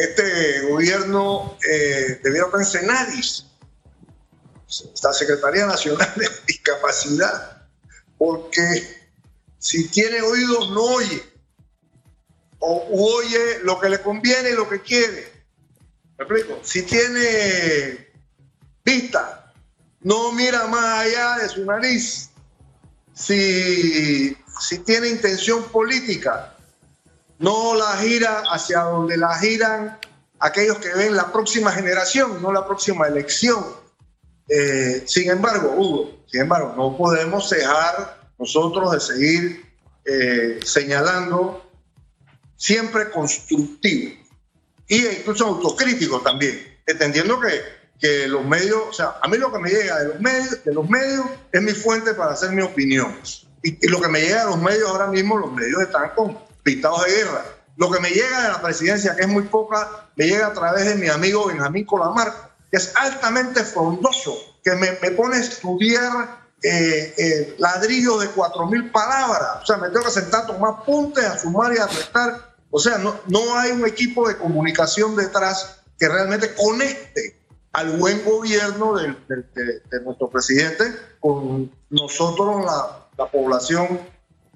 este 0.00 0.60
gobierno 0.62 1.56
eh, 1.68 2.20
debiera 2.22 2.50
pensar 2.50 2.82
en 2.82 2.88
NADIS, 2.88 3.46
la 5.02 5.12
Secretaría 5.12 5.66
Nacional 5.66 6.12
de 6.16 6.28
Discapacidad, 6.46 7.68
porque 8.18 9.08
si 9.58 9.88
tiene 9.88 10.20
oídos 10.20 10.70
no 10.70 10.82
oye, 10.82 11.22
o 12.58 13.14
oye 13.16 13.60
lo 13.62 13.80
que 13.80 13.88
le 13.88 14.00
conviene 14.00 14.50
y 14.50 14.54
lo 14.54 14.68
que 14.68 14.80
quiere. 14.80 15.32
¿Me 16.18 16.24
explico? 16.24 16.60
Si 16.62 16.82
tiene 16.82 18.10
vista, 18.84 19.52
no 20.00 20.32
mira 20.32 20.66
más 20.66 21.00
allá 21.00 21.36
de 21.38 21.48
su 21.48 21.64
nariz. 21.64 22.30
Si, 23.14 24.36
si 24.60 24.78
tiene 24.80 25.08
intención 25.08 25.64
política, 25.64 26.53
no 27.38 27.74
la 27.74 27.96
gira 27.98 28.42
hacia 28.50 28.80
donde 28.80 29.16
la 29.16 29.38
giran 29.38 29.98
aquellos 30.40 30.78
que 30.78 30.92
ven 30.94 31.16
la 31.16 31.32
próxima 31.32 31.72
generación, 31.72 32.42
no 32.42 32.52
la 32.52 32.66
próxima 32.66 33.06
elección. 33.06 33.64
Eh, 34.48 35.02
sin 35.06 35.30
embargo, 35.30 35.74
Hugo, 35.76 36.24
sin 36.26 36.42
embargo, 36.42 36.74
no 36.76 36.96
podemos 36.96 37.48
dejar 37.48 38.20
nosotros 38.38 38.92
de 38.92 39.00
seguir 39.00 39.66
eh, 40.04 40.60
señalando 40.64 41.64
siempre 42.56 43.10
constructivo 43.10 44.12
y 44.86 45.06
incluso 45.06 45.46
autocrítico 45.46 46.20
también, 46.20 46.78
entendiendo 46.86 47.40
que, 47.40 47.62
que 47.98 48.28
los 48.28 48.44
medios, 48.44 48.82
o 48.90 48.92
sea, 48.92 49.14
a 49.22 49.28
mí 49.28 49.38
lo 49.38 49.50
que 49.50 49.58
me 49.58 49.70
llega 49.70 49.98
de 49.98 50.08
los 50.08 50.20
medios, 50.20 50.64
de 50.64 50.74
los 50.74 50.88
medios 50.90 51.26
es 51.52 51.62
mi 51.62 51.72
fuente 51.72 52.12
para 52.12 52.32
hacer 52.32 52.50
mi 52.50 52.62
opinión. 52.62 53.18
Y, 53.62 53.86
y 53.86 53.88
lo 53.88 53.98
que 53.98 54.08
me 54.08 54.20
llega 54.20 54.44
de 54.44 54.50
los 54.50 54.60
medios 54.60 54.90
ahora 54.90 55.06
mismo, 55.06 55.38
los 55.38 55.52
medios 55.52 55.80
están 55.80 56.10
con 56.14 56.38
pintados 56.64 57.04
de 57.04 57.12
guerra. 57.12 57.44
Lo 57.76 57.90
que 57.90 58.00
me 58.00 58.10
llega 58.10 58.42
de 58.42 58.48
la 58.48 58.62
presidencia, 58.62 59.14
que 59.14 59.22
es 59.22 59.28
muy 59.28 59.44
poca, 59.44 60.08
me 60.16 60.26
llega 60.26 60.48
a 60.48 60.52
través 60.52 60.86
de 60.86 60.94
mi 60.96 61.08
amigo 61.08 61.46
Benjamín 61.46 61.84
Colamar, 61.84 62.32
que 62.70 62.78
es 62.78 62.92
altamente 62.96 63.62
frondoso, 63.62 64.36
que 64.64 64.74
me, 64.74 64.88
pone 65.12 65.36
a 65.36 65.40
estudiar 65.40 66.38
eh, 66.62 67.54
ladrillos 67.58 68.20
de 68.20 68.28
cuatro 68.28 68.66
mil 68.66 68.90
palabras. 68.90 69.62
O 69.62 69.66
sea, 69.66 69.76
me 69.76 69.88
tengo 69.90 70.04
que 70.04 70.10
sentar 70.10 70.42
a 70.42 70.46
tomar 70.46 70.74
apuntes, 70.78 71.24
a 71.24 71.38
sumar 71.38 71.72
y 71.74 71.78
a 71.78 71.86
restar. 71.86 72.54
O 72.70 72.78
sea, 72.78 72.98
no, 72.98 73.20
no 73.26 73.56
hay 73.58 73.72
un 73.72 73.86
equipo 73.86 74.26
de 74.28 74.36
comunicación 74.36 75.14
detrás 75.14 75.80
que 75.98 76.08
realmente 76.08 76.54
conecte 76.54 77.40
al 77.72 77.96
buen 77.98 78.24
gobierno 78.24 78.94
de, 78.96 79.14
nuestro 80.04 80.30
presidente 80.30 80.84
con 81.18 81.72
nosotros, 81.90 82.64
la 83.18 83.26
población 83.26 84.00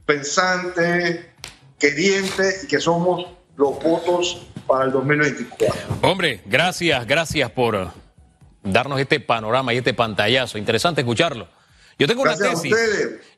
pensante, 0.07 1.35
queriente 1.79 2.61
y 2.65 2.67
que 2.67 2.81
somos 2.81 3.27
los 3.57 3.83
votos 3.83 4.47
para 4.67 4.85
el 4.85 4.93
2024. 4.93 5.99
Hombre, 6.03 6.43
gracias, 6.47 7.07
gracias 7.07 7.51
por 7.51 7.93
darnos 8.63 9.01
este 9.01 9.21
panorama 9.21 9.73
y 9.75 9.79
este 9.79 9.95
pantallazo. 9.95 10.59
Interesante 10.59 11.01
escucharlo. 11.01 11.49
Yo 11.99 12.07
tengo 12.07 12.23
una 12.23 12.37
Gracias 12.37 12.63
tesis. 12.63 12.77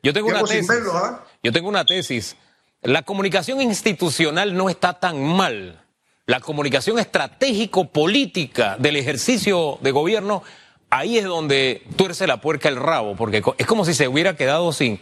Yo 0.03 0.13
tengo 0.13 0.27
una 0.27 0.43
tesis. 0.43 0.69
¿ah? 0.93 1.23
Yo 1.41 1.51
tengo 1.51 1.67
una 1.67 1.85
tesis. 1.85 2.35
La 2.83 3.01
comunicación 3.03 3.61
institucional 3.61 4.55
no 4.55 4.69
está 4.69 4.99
tan 4.99 5.23
mal. 5.23 5.83
La 6.27 6.39
comunicación 6.39 6.99
estratégico-política 6.99 8.77
del 8.77 8.95
ejercicio 8.97 9.79
de 9.81 9.91
gobierno, 9.91 10.43
ahí 10.89 11.17
es 11.17 11.25
donde 11.25 11.83
tuerce 11.95 12.27
la 12.27 12.41
puerca 12.41 12.69
el 12.69 12.75
rabo, 12.75 13.15
porque 13.15 13.41
es 13.57 13.65
como 13.65 13.85
si 13.85 13.93
se 13.93 14.07
hubiera 14.07 14.35
quedado 14.35 14.71
sin, 14.71 14.99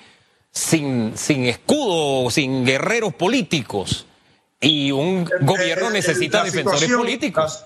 sin, 0.52 1.18
sin 1.18 1.46
escudo, 1.46 2.30
sin 2.30 2.66
guerreros 2.66 3.14
políticos. 3.14 4.06
Y 4.62 4.92
un 4.92 5.26
gobierno 5.42 5.88
Eh, 5.88 5.90
eh, 5.90 5.94
necesita 5.94 6.44
defensores 6.44 6.92
políticos. 6.92 7.66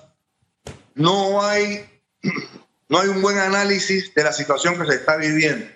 No 0.94 1.44
hay, 1.44 1.84
no 2.88 3.00
hay 3.00 3.08
un 3.08 3.20
buen 3.20 3.38
análisis 3.38 4.14
de 4.14 4.22
la 4.22 4.32
situación 4.32 4.78
que 4.78 4.86
se 4.86 4.94
está 4.96 5.16
viviendo. 5.16 5.66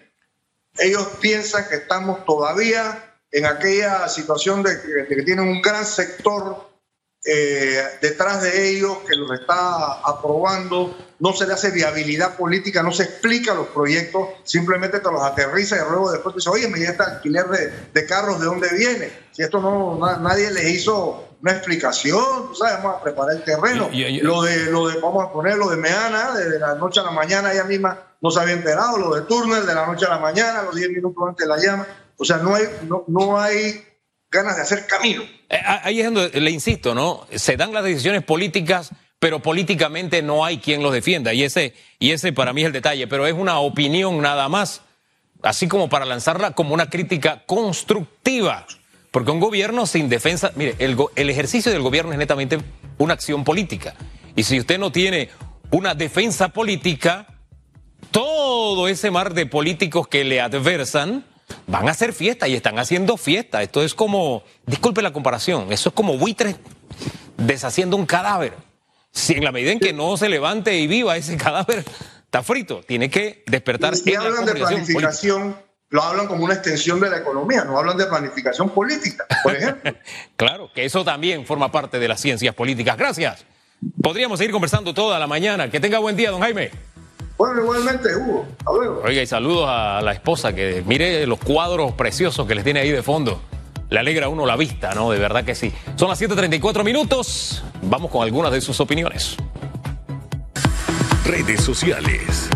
Ellos 0.79 1.09
piensan 1.21 1.68
que 1.68 1.77
estamos 1.77 2.25
todavía 2.25 3.16
en 3.33 3.47
aquella 3.47 4.09
situación 4.09 4.62
de 4.62 4.81
que, 4.81 4.88
de 4.88 5.07
que 5.09 5.23
tienen 5.23 5.49
un 5.49 5.61
gran 5.61 5.85
sector 5.85 6.68
eh, 7.25 7.83
detrás 8.01 8.43
de 8.43 8.71
ellos 8.71 8.99
que 9.07 9.17
los 9.17 9.31
está 9.39 9.95
aprobando, 10.05 10.97
no 11.19 11.33
se 11.33 11.47
le 11.47 11.55
hace 11.55 11.71
viabilidad 11.71 12.37
política, 12.37 12.83
no 12.83 12.93
se 12.93 13.03
explica 13.05 13.55
los 13.55 13.67
proyectos, 13.69 14.29
simplemente 14.45 15.01
te 15.01 15.11
los 15.11 15.23
aterriza 15.23 15.77
y 15.77 15.81
luego 15.91 16.13
después 16.13 16.35
te 16.35 16.39
dice, 16.39 16.51
oye, 16.51 16.69
me 16.69 16.79
llega 16.79 16.93
este 16.93 17.03
alquiler 17.03 17.47
de, 17.49 17.73
de 17.93 18.07
carros, 18.07 18.39
¿de 18.41 18.47
dónde 18.47 18.69
viene? 18.77 19.11
Si 19.33 19.43
esto 19.43 19.61
no, 19.61 19.99
na- 19.99 20.19
nadie 20.19 20.51
les 20.51 20.65
hizo 20.71 21.25
una 21.43 21.53
explicación, 21.53 22.55
¿sabes? 22.59 22.75
Vamos 22.83 23.01
a 23.01 23.03
preparar 23.03 23.37
el 23.37 23.45
terreno. 23.45 23.89
Y- 23.93 24.03
y- 24.05 24.19
y- 24.19 24.21
lo 24.21 24.43
de, 24.43 24.67
lo 24.67 24.89
de, 24.89 25.01
vamos 25.01 25.25
a 25.25 25.33
poner 25.33 25.57
lo 25.57 25.69
de 25.71 25.77
Meana, 25.77 26.35
de 26.35 26.59
la 26.59 26.75
noche 26.77 27.01
a 27.01 27.05
la 27.05 27.11
mañana, 27.11 27.53
ella 27.53 27.65
misma 27.65 27.99
no 28.21 28.31
se 28.31 28.41
había 28.41 28.55
enterado, 28.55 28.97
lo 28.99 29.15
de 29.15 29.23
Turner, 29.23 29.63
de 29.65 29.75
la 29.75 29.87
noche 29.87 30.07
a 30.07 30.11
la 30.11 30.19
mañana, 30.19 30.63
los 30.63 30.75
10 30.75 30.91
minutos 30.91 31.23
antes 31.29 31.47
de 31.47 31.55
la 31.55 31.61
llama. 31.61 31.87
O 32.17 32.25
sea, 32.25 32.39
no 32.39 32.55
hay, 32.57 32.65
no, 32.89 33.05
no 33.07 33.41
hay 33.41 33.85
ganas 34.31 34.57
de 34.57 34.62
hacer 34.62 34.87
camino. 34.87 35.23
Eh, 35.49 35.61
Ahí 35.83 36.01
es 36.01 36.12
donde 36.12 36.41
le 36.41 36.51
insisto, 36.51 36.95
¿no? 36.95 37.27
Se 37.35 37.57
dan 37.57 37.73
las 37.73 37.85
decisiones 37.85 38.23
políticas, 38.23 38.91
pero 39.19 39.41
políticamente 39.41 40.23
no 40.23 40.45
hay 40.45 40.59
quien 40.59 40.83
los 40.83 40.93
defienda. 40.93 41.33
Y 41.33 41.43
ese, 41.43 41.75
y 41.99 42.12
ese 42.12 42.33
para 42.33 42.53
mí 42.53 42.62
es 42.62 42.67
el 42.67 42.73
detalle, 42.73 43.07
pero 43.07 43.27
es 43.27 43.35
una 43.35 43.59
opinión 43.59 44.21
nada 44.21 44.49
más, 44.49 44.83
así 45.43 45.69
como 45.69 45.88
para 45.88 46.05
lanzarla 46.05 46.53
como 46.53 46.75
una 46.75 46.91
crítica 46.91 47.45
constructiva. 47.47 48.67
Porque 49.11 49.31
un 49.31 49.41
gobierno 49.41 49.87
sin 49.87 50.09
defensa, 50.09 50.53
mire, 50.55 50.77
el, 50.79 50.97
el 51.17 51.31
ejercicio 51.31 51.73
del 51.73 51.83
gobierno 51.83 52.12
es 52.12 52.19
netamente 52.19 52.59
una 52.99 53.14
acción 53.14 53.43
política. 53.43 53.95
Y 54.37 54.43
si 54.43 54.59
usted 54.59 54.79
no 54.79 54.93
tiene 54.93 55.31
una 55.71 55.95
defensa 55.95 56.51
política, 56.51 57.27
todo 58.11 58.87
ese 58.87 59.11
mar 59.11 59.35
de 59.35 59.47
políticos 59.47 60.07
que 60.09 60.25
le 60.25 60.41
adversan 60.41 61.25
van 61.67 61.89
a 61.89 61.93
hacer 61.93 62.13
fiesta 62.13 62.49
y 62.49 62.55
están 62.55 62.79
haciendo 62.79 63.17
fiesta. 63.17 63.63
Esto 63.63 63.83
es 63.83 63.95
como, 63.95 64.43
disculpe 64.67 65.03
la 65.03 65.13
comparación, 65.13 65.73
eso 65.73 65.89
es 65.91 65.95
como 65.95 66.17
buitres 66.19 66.57
deshaciendo 67.37 67.97
un 67.97 68.07
cadáver. 68.07 68.55
Si 69.11 69.35
en 69.35 69.45
la 69.45 69.53
medida 69.53 69.73
en 69.73 69.81
que 69.81 69.93
no 69.93 70.17
se 70.17 70.29
levante 70.29 70.77
y 70.77 70.87
viva 70.87 71.17
ese 71.17 71.37
cadáver, 71.37 71.85
está 72.25 72.43
frito. 72.43 72.83
Tiene 72.87 73.11
que 73.11 73.43
despertar 73.47 73.95
Y 73.95 73.97
si 73.97 74.13
en 74.13 74.21
la 74.21 74.27
hablan 74.27 74.45
de 74.45 74.53
política. 74.53 74.69
planificación, 74.69 75.57
lo 75.91 76.03
hablan 76.03 76.27
como 76.27 76.45
una 76.45 76.55
extensión 76.55 77.01
de 77.01 77.09
la 77.09 77.19
economía, 77.19 77.65
no 77.65 77.79
hablan 77.79 77.97
de 77.97 78.07
planificación 78.07 78.69
política, 78.69 79.27
por 79.43 79.55
ejemplo. 79.55 79.95
Claro, 80.37 80.71
que 80.75 80.85
eso 80.85 81.05
también 81.05 81.47
forma 81.47 81.73
parte 81.73 81.99
de 81.99 82.07
las 82.07 82.21
ciencias 82.21 82.55
políticas. 82.55 82.97
Gracias. 82.97 83.45
Podríamos 84.03 84.39
seguir 84.39 84.53
conversando 84.53 84.93
toda 84.93 85.19
la 85.19 85.27
mañana. 85.27 85.71
Que 85.71 85.81
tenga 85.81 85.99
buen 85.99 86.17
día, 86.17 86.31
don 86.31 86.41
Jaime. 86.41 86.71
Bueno, 87.38 87.62
igualmente, 87.62 88.16
Hugo. 88.16 88.46
Hasta 88.59 88.72
luego. 88.72 89.03
Oiga, 89.05 89.22
y 89.22 89.27
saludos 89.27 89.66
a 89.68 90.01
la 90.03 90.12
esposa 90.12 90.53
que 90.53 90.83
mire 90.85 91.24
los 91.27 91.38
cuadros 91.38 91.92
preciosos 91.92 92.46
que 92.48 92.55
les 92.57 92.64
tiene 92.64 92.81
ahí 92.81 92.90
de 92.90 93.03
fondo. 93.03 93.40
Le 93.90 94.01
alegra 94.01 94.27
a 94.27 94.29
uno 94.29 94.44
la 94.44 94.57
vista, 94.57 94.92
¿no? 94.94 95.11
De 95.11 95.18
verdad 95.18 95.44
que 95.44 95.55
sí. 95.55 95.72
Son 95.96 96.09
las 96.09 96.20
7:34 96.20 96.85
minutos. 96.85 97.62
Vamos 97.83 98.11
con 98.11 98.24
algunas 98.24 98.53
de 98.53 98.61
sus 98.61 98.81
opiniones. 98.81 99.37
Redes 101.24 101.62
sociales. 101.62 102.51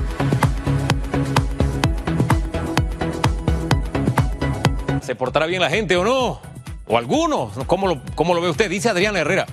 ¿Se 5.00 5.14
portará 5.14 5.46
bien 5.46 5.62
la 5.62 5.70
gente 5.70 5.96
o 5.96 6.04
no? 6.04 6.40
O 6.86 6.98
algunos. 6.98 7.52
¿Cómo 7.66 7.86
lo, 7.86 8.02
cómo 8.14 8.34
lo 8.34 8.40
ve 8.40 8.50
usted? 8.50 8.68
Dice 8.68 8.88
Adrián 8.88 9.16
Herrera. 9.16 9.46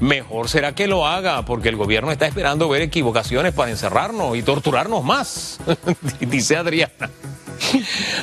Mejor 0.00 0.48
será 0.48 0.74
que 0.74 0.86
lo 0.86 1.06
haga 1.06 1.44
porque 1.44 1.68
el 1.68 1.76
gobierno 1.76 2.10
está 2.10 2.26
esperando 2.26 2.68
ver 2.68 2.82
equivocaciones 2.82 3.52
para 3.52 3.70
encerrarnos 3.70 4.36
y 4.36 4.42
torturarnos 4.42 5.04
más. 5.04 5.60
dice 6.20 6.56
Adriana. 6.56 7.10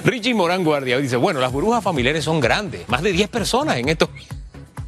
Richie 0.04 0.34
Morán 0.34 0.64
Guardia 0.64 0.98
dice, 0.98 1.16
bueno, 1.16 1.40
las 1.40 1.52
burbujas 1.52 1.84
familiares 1.84 2.24
son 2.24 2.40
grandes, 2.40 2.88
más 2.90 3.02
de 3.02 3.12
10 3.12 3.30
personas 3.30 3.78
en 3.78 3.90
estos... 3.90 4.10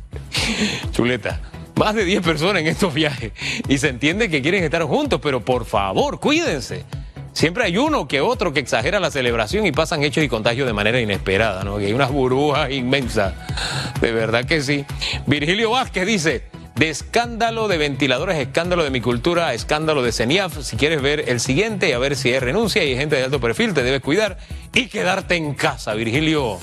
Chuleta, 0.92 1.40
más 1.76 1.96
de 1.96 2.06
10 2.06 2.22
personas 2.22 2.62
en 2.62 2.68
estos 2.68 2.94
viajes 2.94 3.32
y 3.68 3.78
se 3.78 3.90
entiende 3.90 4.30
que 4.30 4.42
quieren 4.42 4.64
estar 4.64 4.84
juntos, 4.84 5.20
pero 5.24 5.44
por 5.44 5.66
favor, 5.66 6.20
cuídense. 6.20 6.86
Siempre 7.34 7.64
hay 7.64 7.78
uno 7.78 8.08
que 8.08 8.22
otro 8.22 8.54
que 8.54 8.60
exagera 8.60 9.00
la 9.00 9.10
celebración 9.10 9.66
y 9.66 9.72
pasan 9.72 10.04
hechos 10.04 10.24
y 10.24 10.28
contagios 10.28 10.68
de 10.68 10.74
manera 10.74 11.02
inesperada, 11.02 11.64
¿no? 11.64 11.80
Que 11.80 11.88
hay 11.88 11.94
unas 11.94 12.12
burbujas 12.12 12.70
inmensas. 12.72 13.34
De 14.00 14.12
verdad 14.12 14.46
que 14.46 14.62
sí. 14.62 14.86
Virgilio 15.26 15.72
Vázquez 15.72 16.06
dice, 16.06 16.44
de 16.76 16.90
escándalo 16.90 17.68
de 17.68 17.78
ventiladores, 17.78 18.38
escándalo 18.38 18.84
de 18.84 18.90
mi 18.90 19.02
cultura, 19.02 19.54
escándalo 19.54 20.02
de 20.02 20.12
CENIAF. 20.12 20.64
Si 20.64 20.76
quieres 20.76 21.02
ver 21.02 21.30
el 21.30 21.40
siguiente 21.40 21.90
y 21.90 21.92
a 21.92 22.00
ver 22.00 22.16
si 22.16 22.32
es 22.34 22.42
renuncia 22.42 22.84
y 22.84 22.96
gente 22.96 23.16
de 23.16 23.24
alto 23.24 23.40
perfil, 23.40 23.74
te 23.74 23.84
debes 23.84 24.02
cuidar 24.02 24.38
y 24.74 24.88
quedarte 24.88 25.36
en 25.36 25.54
casa. 25.54 25.94
Virgilio 25.94 26.58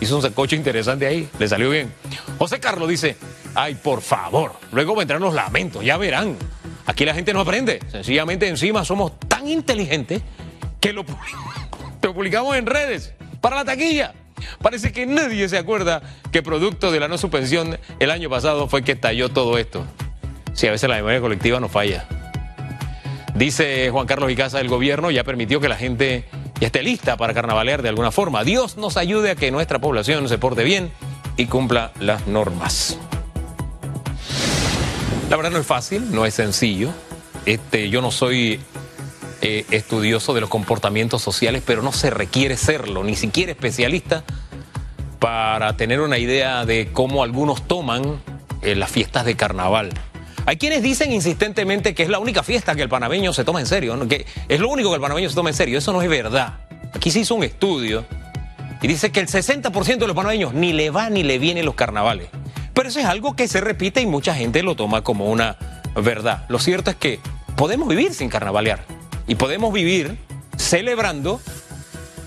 hizo 0.00 0.16
un 0.16 0.22
sacocho 0.22 0.54
interesante 0.54 1.06
ahí, 1.06 1.28
le 1.38 1.48
salió 1.48 1.70
bien. 1.70 1.92
José 2.38 2.60
Carlos 2.60 2.88
dice, 2.88 3.16
ay, 3.54 3.74
por 3.74 4.00
favor, 4.00 4.52
luego 4.72 4.94
vendrán 4.94 5.20
los 5.20 5.34
lamentos, 5.34 5.84
ya 5.84 5.96
verán. 5.96 6.36
Aquí 6.86 7.04
la 7.04 7.14
gente 7.14 7.32
no 7.32 7.40
aprende, 7.40 7.80
sencillamente 7.90 8.48
encima 8.48 8.84
somos 8.84 9.18
tan 9.20 9.48
inteligentes 9.48 10.22
que 10.80 10.92
lo 10.92 11.04
publicamos 12.00 12.56
en 12.56 12.66
redes 12.66 13.12
para 13.40 13.56
la 13.56 13.64
taquilla. 13.64 14.14
Parece 14.62 14.92
que 14.92 15.06
nadie 15.06 15.48
se 15.48 15.58
acuerda 15.58 16.02
que 16.32 16.42
producto 16.42 16.90
de 16.90 17.00
la 17.00 17.08
no 17.08 17.18
suspensión 17.18 17.78
el 17.98 18.10
año 18.10 18.30
pasado 18.30 18.68
fue 18.68 18.82
que 18.82 18.92
estalló 18.92 19.28
todo 19.28 19.58
esto. 19.58 19.84
Si 20.52 20.66
a 20.66 20.70
veces 20.70 20.88
la 20.88 20.96
memoria 20.96 21.20
colectiva 21.20 21.60
nos 21.60 21.70
falla. 21.70 22.06
Dice 23.34 23.90
Juan 23.90 24.06
Carlos 24.06 24.30
Icaza, 24.30 24.60
el 24.60 24.68
gobierno 24.68 25.10
ya 25.10 25.22
permitió 25.22 25.60
que 25.60 25.68
la 25.68 25.76
gente 25.76 26.24
ya 26.60 26.66
esté 26.66 26.82
lista 26.82 27.16
para 27.16 27.34
carnavalear 27.34 27.82
de 27.82 27.88
alguna 27.88 28.10
forma. 28.10 28.42
Dios 28.42 28.76
nos 28.76 28.96
ayude 28.96 29.30
a 29.30 29.36
que 29.36 29.50
nuestra 29.50 29.78
población 29.78 30.28
se 30.28 30.38
porte 30.38 30.64
bien 30.64 30.90
y 31.36 31.46
cumpla 31.46 31.92
las 32.00 32.26
normas. 32.26 32.98
La 35.30 35.36
verdad 35.36 35.52
no 35.52 35.58
es 35.58 35.66
fácil, 35.66 36.10
no 36.10 36.26
es 36.26 36.34
sencillo. 36.34 36.90
Este, 37.46 37.90
yo 37.90 38.02
no 38.02 38.10
soy 38.10 38.60
eh, 39.40 39.64
estudioso 39.70 40.34
de 40.34 40.40
los 40.40 40.50
comportamientos 40.50 41.22
sociales, 41.22 41.62
pero 41.64 41.80
no 41.80 41.92
se 41.92 42.10
requiere 42.10 42.56
serlo, 42.56 43.04
ni 43.04 43.14
siquiera 43.14 43.52
especialista, 43.52 44.24
para 45.20 45.76
tener 45.76 46.00
una 46.00 46.18
idea 46.18 46.64
de 46.64 46.90
cómo 46.92 47.22
algunos 47.22 47.62
toman 47.68 48.20
eh, 48.62 48.74
las 48.74 48.90
fiestas 48.90 49.24
de 49.24 49.36
carnaval. 49.36 49.90
Hay 50.44 50.56
quienes 50.56 50.82
dicen 50.82 51.12
insistentemente 51.12 51.94
que 51.94 52.02
es 52.02 52.08
la 52.08 52.18
única 52.18 52.42
fiesta 52.42 52.74
que 52.74 52.82
el 52.82 52.88
panameño 52.88 53.32
se 53.32 53.44
toma 53.44 53.60
en 53.60 53.66
serio, 53.66 53.96
que 54.08 54.26
es 54.48 54.58
lo 54.58 54.68
único 54.70 54.88
que 54.88 54.96
el 54.96 55.00
panameño 55.00 55.28
se 55.28 55.36
toma 55.36 55.50
en 55.50 55.54
serio. 55.54 55.78
Eso 55.78 55.92
no 55.92 56.02
es 56.02 56.08
verdad. 56.08 56.58
Aquí 56.92 57.12
se 57.12 57.20
hizo 57.20 57.36
un 57.36 57.44
estudio 57.44 58.06
y 58.82 58.88
dice 58.88 59.12
que 59.12 59.20
el 59.20 59.28
60% 59.28 59.98
de 59.98 60.06
los 60.08 60.16
panameños 60.16 60.52
ni 60.52 60.72
le 60.72 60.90
va 60.90 61.10
ni 61.10 61.22
le 61.22 61.38
vienen 61.38 61.64
los 61.64 61.76
carnavales. 61.76 62.28
Pero 62.74 62.88
eso 62.88 62.98
es 62.98 63.06
algo 63.06 63.36
que 63.36 63.46
se 63.46 63.60
repite 63.60 64.00
y 64.00 64.06
mucha 64.06 64.34
gente 64.34 64.64
lo 64.64 64.74
toma 64.74 65.02
como 65.02 65.26
una 65.26 65.56
verdad. 65.94 66.44
Lo 66.48 66.58
cierto 66.58 66.90
es 66.90 66.96
que 66.96 67.20
podemos 67.54 67.86
vivir 67.86 68.14
sin 68.14 68.28
carnavalear 68.28 68.97
y 69.28 69.34
podemos 69.34 69.72
vivir 69.72 70.18
celebrando, 70.56 71.40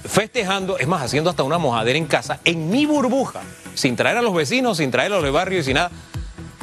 festejando, 0.05 0.77
es 0.77 0.87
más, 0.87 1.01
haciendo 1.01 1.29
hasta 1.29 1.43
una 1.43 1.57
mojadera 1.57 1.97
en 1.97 2.05
casa, 2.05 2.39
en 2.45 2.69
mi 2.69 2.85
burbuja, 2.85 3.41
sin 3.73 3.95
traer 3.95 4.17
a 4.17 4.21
los 4.21 4.33
vecinos, 4.33 4.77
sin 4.77 4.91
traer 4.91 5.11
a 5.11 5.15
los 5.15 5.23
de 5.23 5.31
barrio 5.31 5.59
y 5.59 5.63
sin 5.63 5.73
nada. 5.73 5.91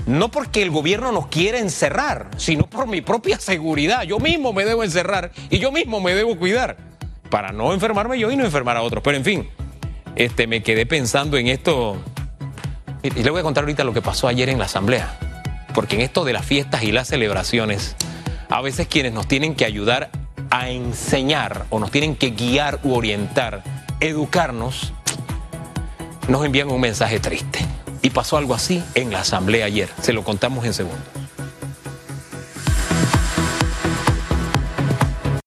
No 0.06 0.30
porque 0.30 0.62
el 0.62 0.70
gobierno 0.70 1.12
nos 1.12 1.26
quiera 1.26 1.58
encerrar, 1.58 2.30
sino 2.38 2.64
por 2.64 2.86
mi 2.86 3.02
propia 3.02 3.38
seguridad. 3.38 4.04
Yo 4.04 4.18
mismo 4.18 4.54
me 4.54 4.64
debo 4.64 4.82
encerrar 4.82 5.32
y 5.50 5.58
yo 5.58 5.70
mismo 5.70 6.00
me 6.00 6.14
debo 6.14 6.38
cuidar 6.38 6.78
para 7.28 7.52
no 7.52 7.74
enfermarme 7.74 8.18
yo 8.18 8.30
y 8.30 8.36
no 8.36 8.44
enfermar 8.44 8.78
a 8.78 8.82
otros. 8.82 9.02
Pero 9.02 9.18
en 9.18 9.24
fin, 9.24 9.48
este, 10.16 10.46
me 10.46 10.62
quedé 10.62 10.86
pensando 10.86 11.36
en 11.36 11.48
esto. 11.48 11.98
Y, 13.02 13.10
le 13.10 13.30
voy 13.30 13.40
a 13.40 13.42
contar 13.42 13.64
ahorita 13.64 13.84
lo 13.84 13.92
que 13.92 14.00
pasó 14.00 14.28
ayer 14.28 14.48
en 14.48 14.58
la 14.58 14.64
asamblea. 14.64 15.18
Porque 15.74 15.96
en 15.96 16.02
esto 16.02 16.24
de 16.24 16.32
las 16.32 16.46
fiestas 16.46 16.84
y 16.84 16.92
las 16.92 17.08
celebraciones, 17.08 17.94
a 18.48 18.62
veces 18.62 18.88
quienes 18.88 19.12
nos 19.12 19.28
tienen 19.28 19.54
que 19.54 19.66
ayudar 19.66 20.10
a 20.50 20.70
enseñar 20.70 21.66
o 21.70 21.78
nos 21.78 21.90
tienen 21.90 22.16
que 22.16 22.30
guiar 22.30 22.80
u 22.82 22.94
orientar, 22.94 23.62
educarnos, 24.00 24.92
nos 26.28 26.44
envían 26.44 26.70
un 26.70 26.80
mensaje 26.80 27.20
triste. 27.20 27.60
Y 28.02 28.10
pasó 28.10 28.36
algo 28.36 28.54
así 28.54 28.82
en 28.94 29.10
la 29.10 29.20
asamblea 29.20 29.66
ayer. 29.66 29.88
Se 30.00 30.12
lo 30.12 30.22
contamos 30.22 30.64
en 30.64 30.72
segundos. 30.72 31.17